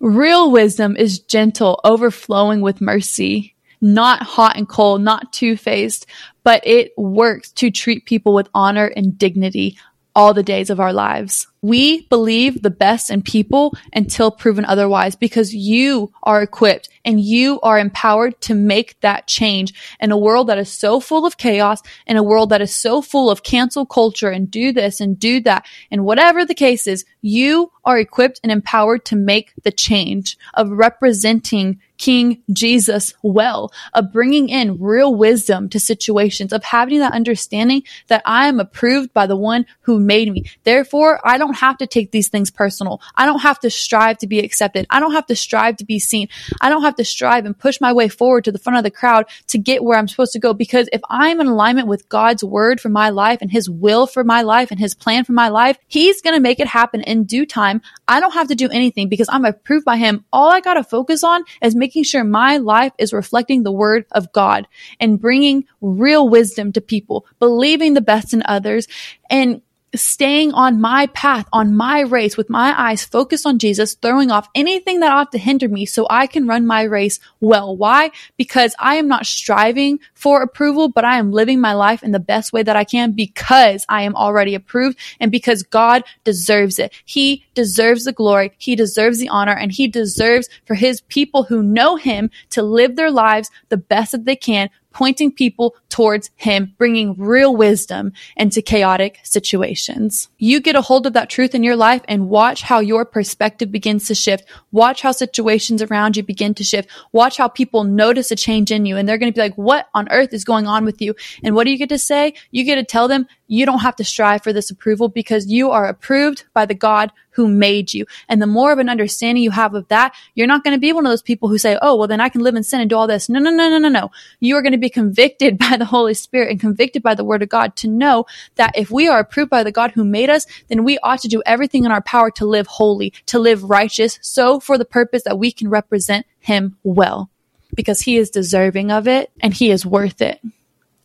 Real 0.00 0.50
wisdom 0.50 0.96
is 0.96 1.18
gentle, 1.18 1.80
overflowing 1.82 2.60
with 2.60 2.80
mercy, 2.80 3.56
not 3.80 4.22
hot 4.22 4.56
and 4.56 4.68
cold, 4.68 5.02
not 5.02 5.32
two 5.32 5.56
faced, 5.56 6.06
but 6.44 6.64
it 6.64 6.92
works 6.96 7.50
to 7.52 7.70
treat 7.70 8.06
people 8.06 8.32
with 8.32 8.48
honor 8.54 8.86
and 8.86 9.18
dignity 9.18 9.76
all 10.14 10.34
the 10.34 10.42
days 10.42 10.70
of 10.70 10.80
our 10.80 10.92
lives. 10.92 11.48
We 11.62 12.02
believe 12.02 12.62
the 12.62 12.70
best 12.70 13.10
in 13.10 13.22
people 13.22 13.74
until 13.92 14.30
proven 14.30 14.64
otherwise 14.64 15.16
because 15.16 15.54
you 15.54 16.12
are 16.22 16.42
equipped 16.42 16.88
and 17.04 17.20
you 17.20 17.60
are 17.62 17.78
empowered 17.78 18.40
to 18.42 18.54
make 18.54 19.00
that 19.00 19.26
change 19.26 19.72
in 20.00 20.12
a 20.12 20.18
world 20.18 20.48
that 20.48 20.58
is 20.58 20.70
so 20.70 21.00
full 21.00 21.26
of 21.26 21.38
chaos, 21.38 21.82
in 22.06 22.16
a 22.16 22.22
world 22.22 22.50
that 22.50 22.60
is 22.60 22.74
so 22.74 23.00
full 23.00 23.30
of 23.30 23.42
cancel 23.42 23.86
culture 23.86 24.30
and 24.30 24.50
do 24.50 24.72
this 24.72 25.00
and 25.00 25.18
do 25.18 25.40
that. 25.40 25.66
And 25.90 26.04
whatever 26.04 26.44
the 26.44 26.54
case 26.54 26.86
is, 26.86 27.04
you 27.22 27.72
are 27.84 27.98
equipped 27.98 28.40
and 28.42 28.52
empowered 28.52 29.04
to 29.06 29.16
make 29.16 29.54
the 29.62 29.72
change 29.72 30.36
of 30.54 30.70
representing 30.70 31.80
King 31.96 32.42
Jesus 32.52 33.12
well, 33.22 33.72
of 33.92 34.12
bringing 34.12 34.48
in 34.48 34.78
real 34.80 35.14
wisdom 35.14 35.68
to 35.70 35.80
situations, 35.80 36.52
of 36.52 36.62
having 36.62 37.00
that 37.00 37.12
understanding 37.12 37.82
that 38.06 38.22
I 38.24 38.46
am 38.46 38.60
approved 38.60 39.12
by 39.12 39.26
the 39.26 39.36
one 39.36 39.66
who 39.80 39.98
made 39.98 40.32
me. 40.32 40.44
Therefore, 40.62 41.20
I 41.24 41.38
don't 41.48 41.56
have 41.58 41.78
to 41.78 41.86
take 41.86 42.12
these 42.12 42.28
things 42.28 42.50
personal. 42.50 43.00
I 43.16 43.24
don't 43.24 43.40
have 43.40 43.58
to 43.60 43.70
strive 43.70 44.18
to 44.18 44.26
be 44.26 44.38
accepted. 44.40 44.86
I 44.90 45.00
don't 45.00 45.12
have 45.12 45.26
to 45.26 45.36
strive 45.36 45.78
to 45.78 45.84
be 45.84 45.98
seen. 45.98 46.28
I 46.60 46.68
don't 46.68 46.82
have 46.82 46.96
to 46.96 47.04
strive 47.04 47.46
and 47.46 47.58
push 47.58 47.80
my 47.80 47.92
way 47.92 48.08
forward 48.08 48.44
to 48.44 48.52
the 48.52 48.58
front 48.58 48.76
of 48.76 48.84
the 48.84 48.90
crowd 48.90 49.24
to 49.48 49.58
get 49.58 49.82
where 49.82 49.98
I'm 49.98 50.08
supposed 50.08 50.34
to 50.34 50.38
go. 50.38 50.52
Because 50.52 50.90
if 50.92 51.00
I'm 51.08 51.40
in 51.40 51.46
alignment 51.46 51.88
with 51.88 52.08
God's 52.10 52.44
word 52.44 52.80
for 52.80 52.90
my 52.90 53.08
life 53.08 53.38
and 53.40 53.50
his 53.50 53.70
will 53.70 54.06
for 54.06 54.24
my 54.24 54.42
life 54.42 54.70
and 54.70 54.78
his 54.78 54.94
plan 54.94 55.24
for 55.24 55.32
my 55.32 55.48
life, 55.48 55.78
he's 55.86 56.20
going 56.20 56.34
to 56.34 56.40
make 56.40 56.60
it 56.60 56.66
happen 56.66 57.00
in 57.00 57.24
due 57.24 57.46
time. 57.46 57.80
I 58.06 58.20
don't 58.20 58.34
have 58.34 58.48
to 58.48 58.54
do 58.54 58.68
anything 58.68 59.08
because 59.08 59.28
I'm 59.30 59.46
approved 59.46 59.86
by 59.86 59.96
him. 59.96 60.26
All 60.32 60.50
I 60.50 60.60
got 60.60 60.74
to 60.74 60.84
focus 60.84 61.24
on 61.24 61.44
is 61.62 61.74
making 61.74 62.04
sure 62.04 62.24
my 62.24 62.58
life 62.58 62.92
is 62.98 63.14
reflecting 63.14 63.62
the 63.62 63.72
word 63.72 64.04
of 64.12 64.32
God 64.32 64.68
and 65.00 65.20
bringing 65.20 65.64
real 65.80 66.28
wisdom 66.28 66.72
to 66.72 66.82
people, 66.82 67.26
believing 67.38 67.94
the 67.94 68.02
best 68.02 68.34
in 68.34 68.42
others 68.44 68.86
and 69.30 69.62
staying 69.94 70.52
on 70.52 70.80
my 70.80 71.06
path, 71.08 71.46
on 71.52 71.74
my 71.74 72.00
race 72.00 72.36
with 72.36 72.50
my 72.50 72.74
eyes 72.78 73.04
focused 73.04 73.46
on 73.46 73.58
Jesus, 73.58 73.94
throwing 73.94 74.30
off 74.30 74.48
anything 74.54 75.00
that 75.00 75.12
ought 75.12 75.32
to 75.32 75.38
hinder 75.38 75.68
me 75.68 75.86
so 75.86 76.06
I 76.10 76.26
can 76.26 76.46
run 76.46 76.66
my 76.66 76.82
race 76.82 77.20
well. 77.40 77.76
Why? 77.76 78.10
Because 78.36 78.74
I 78.78 78.96
am 78.96 79.08
not 79.08 79.26
striving 79.26 80.00
for 80.14 80.42
approval, 80.42 80.88
but 80.88 81.04
I 81.04 81.18
am 81.18 81.32
living 81.32 81.60
my 81.60 81.72
life 81.72 82.02
in 82.02 82.12
the 82.12 82.18
best 82.18 82.52
way 82.52 82.62
that 82.62 82.76
I 82.76 82.84
can 82.84 83.12
because 83.12 83.84
I 83.88 84.02
am 84.02 84.14
already 84.16 84.54
approved 84.54 84.98
and 85.20 85.30
because 85.30 85.62
God 85.62 86.04
deserves 86.24 86.78
it. 86.78 86.92
He 87.04 87.44
deserves 87.54 88.04
the 88.04 88.12
glory. 88.12 88.52
He 88.58 88.76
deserves 88.76 89.18
the 89.18 89.28
honor 89.28 89.56
and 89.56 89.72
he 89.72 89.88
deserves 89.88 90.48
for 90.66 90.74
his 90.74 91.00
people 91.02 91.44
who 91.44 91.62
know 91.62 91.96
him 91.96 92.30
to 92.50 92.62
live 92.62 92.96
their 92.96 93.10
lives 93.10 93.50
the 93.68 93.76
best 93.76 94.12
that 94.12 94.24
they 94.24 94.36
can 94.36 94.70
pointing 94.98 95.30
people 95.30 95.76
towards 95.90 96.30
him, 96.36 96.74
bringing 96.78 97.14
real 97.16 97.56
wisdom 97.56 98.12
into 98.36 98.62
chaotic 98.62 99.20
situations. 99.22 100.28
You 100.38 100.60
get 100.60 100.76
a 100.76 100.82
hold 100.82 101.06
of 101.06 101.14
that 101.14 101.30
truth 101.30 101.54
in 101.54 101.62
your 101.62 101.76
life 101.76 102.02
and 102.08 102.28
watch 102.28 102.62
how 102.62 102.80
your 102.80 103.04
perspective 103.04 103.72
begins 103.72 104.06
to 104.08 104.14
shift. 104.14 104.44
Watch 104.70 105.02
how 105.02 105.12
situations 105.12 105.82
around 105.82 106.16
you 106.16 106.22
begin 106.22 106.54
to 106.54 106.64
shift. 106.64 106.90
Watch 107.12 107.38
how 107.38 107.48
people 107.48 107.84
notice 107.84 108.30
a 108.30 108.36
change 108.36 108.70
in 108.70 108.86
you 108.86 108.96
and 108.96 109.08
they're 109.08 109.18
going 109.18 109.32
to 109.32 109.36
be 109.36 109.42
like, 109.42 109.56
what 109.56 109.88
on 109.94 110.10
earth 110.10 110.32
is 110.32 110.44
going 110.44 110.66
on 110.66 110.84
with 110.84 111.00
you? 111.00 111.14
And 111.42 111.54
what 111.54 111.64
do 111.64 111.70
you 111.70 111.78
get 111.78 111.88
to 111.88 111.98
say? 111.98 112.34
You 112.50 112.64
get 112.64 112.76
to 112.76 112.84
tell 112.84 113.08
them 113.08 113.26
you 113.48 113.64
don't 113.64 113.80
have 113.80 113.96
to 113.96 114.04
strive 114.04 114.42
for 114.42 114.52
this 114.52 114.70
approval 114.70 115.08
because 115.08 115.46
you 115.46 115.70
are 115.70 115.86
approved 115.86 116.44
by 116.52 116.66
the 116.66 116.74
God 116.74 117.10
who 117.38 117.46
made 117.48 117.94
you. 117.94 118.04
And 118.28 118.42
the 118.42 118.48
more 118.48 118.72
of 118.72 118.80
an 118.80 118.88
understanding 118.88 119.44
you 119.44 119.52
have 119.52 119.72
of 119.74 119.86
that, 119.88 120.12
you're 120.34 120.48
not 120.48 120.64
going 120.64 120.74
to 120.74 120.80
be 120.80 120.92
one 120.92 121.06
of 121.06 121.10
those 121.10 121.22
people 121.22 121.48
who 121.48 121.56
say, 121.56 121.78
Oh, 121.80 121.94
well, 121.94 122.08
then 122.08 122.20
I 122.20 122.28
can 122.28 122.42
live 122.42 122.56
in 122.56 122.64
sin 122.64 122.80
and 122.80 122.90
do 122.90 122.96
all 122.96 123.06
this. 123.06 123.28
No, 123.28 123.38
no, 123.38 123.50
no, 123.50 123.70
no, 123.70 123.78
no, 123.78 123.88
no. 123.88 124.10
You 124.40 124.56
are 124.56 124.62
going 124.62 124.72
to 124.72 124.78
be 124.78 124.90
convicted 124.90 125.56
by 125.70 125.76
the 125.78 125.86
Holy 125.86 126.14
Spirit 126.14 126.50
and 126.50 126.60
convicted 126.60 127.02
by 127.02 127.14
the 127.14 127.24
word 127.24 127.42
of 127.42 127.48
God 127.48 127.76
to 127.76 127.88
know 127.88 128.26
that 128.56 128.76
if 128.76 128.90
we 128.90 129.08
are 129.08 129.18
approved 129.18 129.50
by 129.50 129.62
the 129.62 129.72
God 129.72 129.92
who 129.92 130.04
made 130.04 130.30
us, 130.30 130.46
then 130.68 130.84
we 130.84 130.98
ought 130.98 131.20
to 131.20 131.28
do 131.28 131.42
everything 131.46 131.84
in 131.84 131.92
our 131.92 132.02
power 132.02 132.30
to 132.32 132.46
live 132.46 132.66
holy, 132.66 133.12
to 133.26 133.38
live 133.38 133.64
righteous. 133.64 134.18
So 134.22 134.60
for 134.60 134.76
the 134.76 134.84
purpose 134.84 135.22
that 135.24 135.38
we 135.38 135.52
can 135.52 135.68
represent 135.70 136.26
him 136.40 136.76
well 136.82 137.30
because 137.74 138.00
he 138.00 138.16
is 138.16 138.30
deserving 138.30 138.90
of 138.90 139.06
it 139.08 139.30
and 139.40 139.54
he 139.54 139.70
is 139.70 139.86
worth 139.86 140.20
it. 140.20 140.40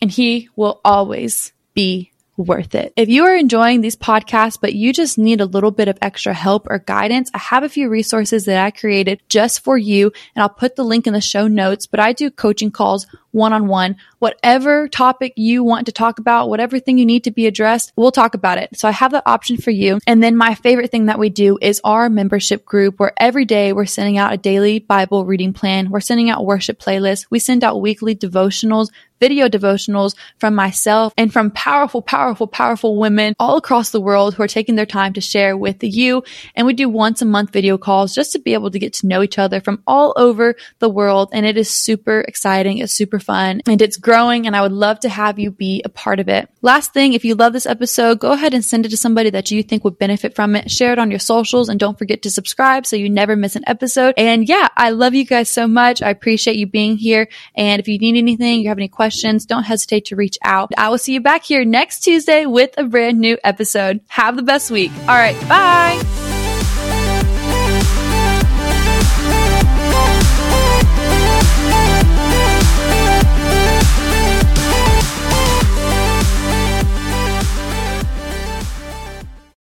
And 0.02 0.12
he 0.12 0.50
will 0.56 0.82
always 0.84 1.54
be 1.74 2.12
worth 2.36 2.76
it. 2.76 2.94
If 2.96 3.10
you 3.10 3.26
are 3.26 3.36
enjoying 3.36 3.82
these 3.82 3.96
podcasts, 3.96 4.58
but 4.60 4.74
you 4.74 4.92
just 4.92 5.18
need 5.18 5.40
a 5.40 5.46
little 5.46 5.72
bit 5.72 5.88
of 5.88 5.98
extra 6.02 6.34
help 6.34 6.68
or 6.70 6.80
guidance, 6.80 7.30
I 7.34 7.38
have 7.38 7.64
a 7.64 7.70
few 7.70 7.90
resources 7.90 8.46
that 8.46 8.64
I 8.64 8.72
created 8.72 9.22
just 9.30 9.64
for 9.64 9.78
you. 9.78 10.12
And 10.36 10.42
I'll 10.42 10.50
put 10.50 10.76
the 10.76 10.84
link 10.84 11.08
in 11.08 11.14
the 11.14 11.22
show 11.22 11.48
notes, 11.48 11.86
but 11.86 12.00
I 12.00 12.14
do 12.14 12.32
coaching 12.32 12.72
calls 12.72 13.08
one 13.34 13.52
on 13.52 13.67
one. 13.67 13.98
Whatever 14.19 14.88
topic 14.88 15.34
you 15.36 15.63
want 15.63 15.88
to 15.88 15.91
talk 15.91 16.19
about, 16.19 16.48
whatever 16.50 16.80
thing 16.80 16.98
you 16.98 17.06
need 17.06 17.26
to 17.26 17.32
be 17.32 17.48
addressed, 17.48 17.91
we'll 17.98 18.12
talk 18.12 18.36
about 18.36 18.58
it. 18.58 18.69
So 18.80 18.88
I 18.88 18.91
have 18.91 19.12
that 19.12 19.24
option 19.26 19.58
for 19.58 19.72
you. 19.72 20.00
And 20.08 20.24
then 20.24 20.38
my 20.38 20.56
favorite 20.56 20.91
thing 20.91 21.08
that 21.08 21.19
we 21.19 21.30
do 21.30 21.58
is 21.62 21.82
our 21.84 22.10
membership 22.10 22.63
group 22.63 23.00
where 23.00 23.13
every 23.17 23.43
day 23.43 23.74
we're 23.74 23.86
sending 23.86 24.17
out 24.17 24.34
a 24.34 24.38
daily 24.38 24.80
Bible 24.80 25.26
reading 25.26 25.52
plan. 25.52 25.89
We're 25.89 26.00
sending 26.00 26.30
out 26.30 26.46
worship 26.46 26.80
playlists. 26.80 27.26
We 27.30 27.39
send 27.39 27.63
out 27.63 27.82
weekly 27.82 28.15
devotionals, 28.15 28.89
video 29.19 29.48
devotionals 29.48 30.15
from 30.38 30.54
myself 30.54 31.13
and 31.17 31.32
from 31.32 31.50
powerful, 31.52 32.02
powerful, 32.02 32.46
powerful 32.46 32.98
women 32.98 33.34
all 33.39 33.56
across 33.56 33.91
the 33.91 34.02
world 34.02 34.34
who 34.34 34.43
are 34.43 34.50
taking 34.50 34.76
their 34.76 34.86
time 34.86 35.13
to 35.13 35.22
share 35.22 35.56
with 35.56 35.82
you. 35.82 36.24
And 36.56 36.67
we 36.67 36.74
do 36.74 36.89
once 36.89 37.22
a 37.22 37.26
month 37.26 37.54
video 37.54 37.78
calls 37.78 38.13
just 38.13 38.34
to 38.34 38.39
be 38.39 38.54
able 38.54 38.69
to 38.72 38.80
get 38.80 38.91
to 38.96 39.08
know 39.08 39.24
each 39.24 39.39
other 39.39 39.62
from 39.62 39.82
all 39.88 40.13
over 40.17 40.56
the 40.80 40.89
world. 40.89 41.30
And 41.32 41.46
it 41.46 41.58
is 41.58 41.69
super 41.69 42.19
exciting. 42.19 42.80
It's 42.80 42.91
super 42.91 43.17
fun 43.24 43.62
and 43.66 43.82
it's 43.82 43.98
growing 43.98 44.46
and 44.46 44.56
I 44.56 44.62
would 44.62 44.72
love 44.72 45.00
to 45.02 45.10
have 45.10 45.40
you 45.40 45.52
be 45.52 45.82
a 45.86 45.90
part 45.90 46.20
of 46.20 46.30
it. 46.30 46.50
Last 46.62 46.94
thing, 46.94 47.14
if 47.14 47.26
you 47.26 47.36
love 47.36 47.54
this 47.54 47.66
episode, 47.66 48.20
go 48.20 48.32
ahead 48.32 48.54
and 48.54 48.64
send 48.64 48.86
it 48.86 48.90
to 48.90 48.98
somebody 48.98 49.30
that 49.30 49.52
you 49.52 49.64
think 49.64 49.84
would 49.84 49.98
benefit 49.98 50.36
from 50.36 50.56
it. 50.56 50.70
Share 50.70 50.94
it 50.94 51.00
on 51.00 51.10
your 51.10 51.20
socials 51.20 51.70
and 51.70 51.80
don't 51.80 51.98
forget 51.98 52.22
to 52.24 52.30
subscribe 52.30 52.86
so 52.86 52.96
you 52.96 53.10
never 53.10 53.36
miss 53.36 53.56
an 53.56 53.64
episode. 53.68 54.14
And 54.18 54.48
yeah, 54.48 54.68
I 54.76 54.92
love 54.92 55.14
you 55.14 55.26
guys 55.26 55.50
so 55.50 55.68
much. 55.68 56.02
I 56.02 56.10
appreciate 56.10 56.58
you 56.58 56.68
being 56.68 56.98
here. 56.98 57.28
And 57.56 57.80
if 57.80 57.88
you 57.88 57.98
need 57.98 58.18
anything, 58.18 58.62
you 58.62 58.70
have 58.70 58.78
any 58.78 58.88
questions, 58.88 59.46
don't 59.46 59.64
hesitate 59.64 60.06
to 60.06 60.16
reach 60.16 60.38
out. 60.44 60.72
I 60.78 60.90
will 60.90 60.98
see 60.98 61.14
you 61.14 61.22
back 61.22 61.44
here 61.44 61.66
next 61.66 62.02
Tuesday 62.02 62.46
with 62.46 62.78
a 62.78 62.84
brand 62.84 63.20
new 63.20 63.38
episode. 63.44 64.02
Have 64.08 64.36
the 64.36 64.44
best 64.44 64.72
week. 64.72 64.92
All 65.02 65.16
right. 65.16 65.40
Bye. 65.48 66.33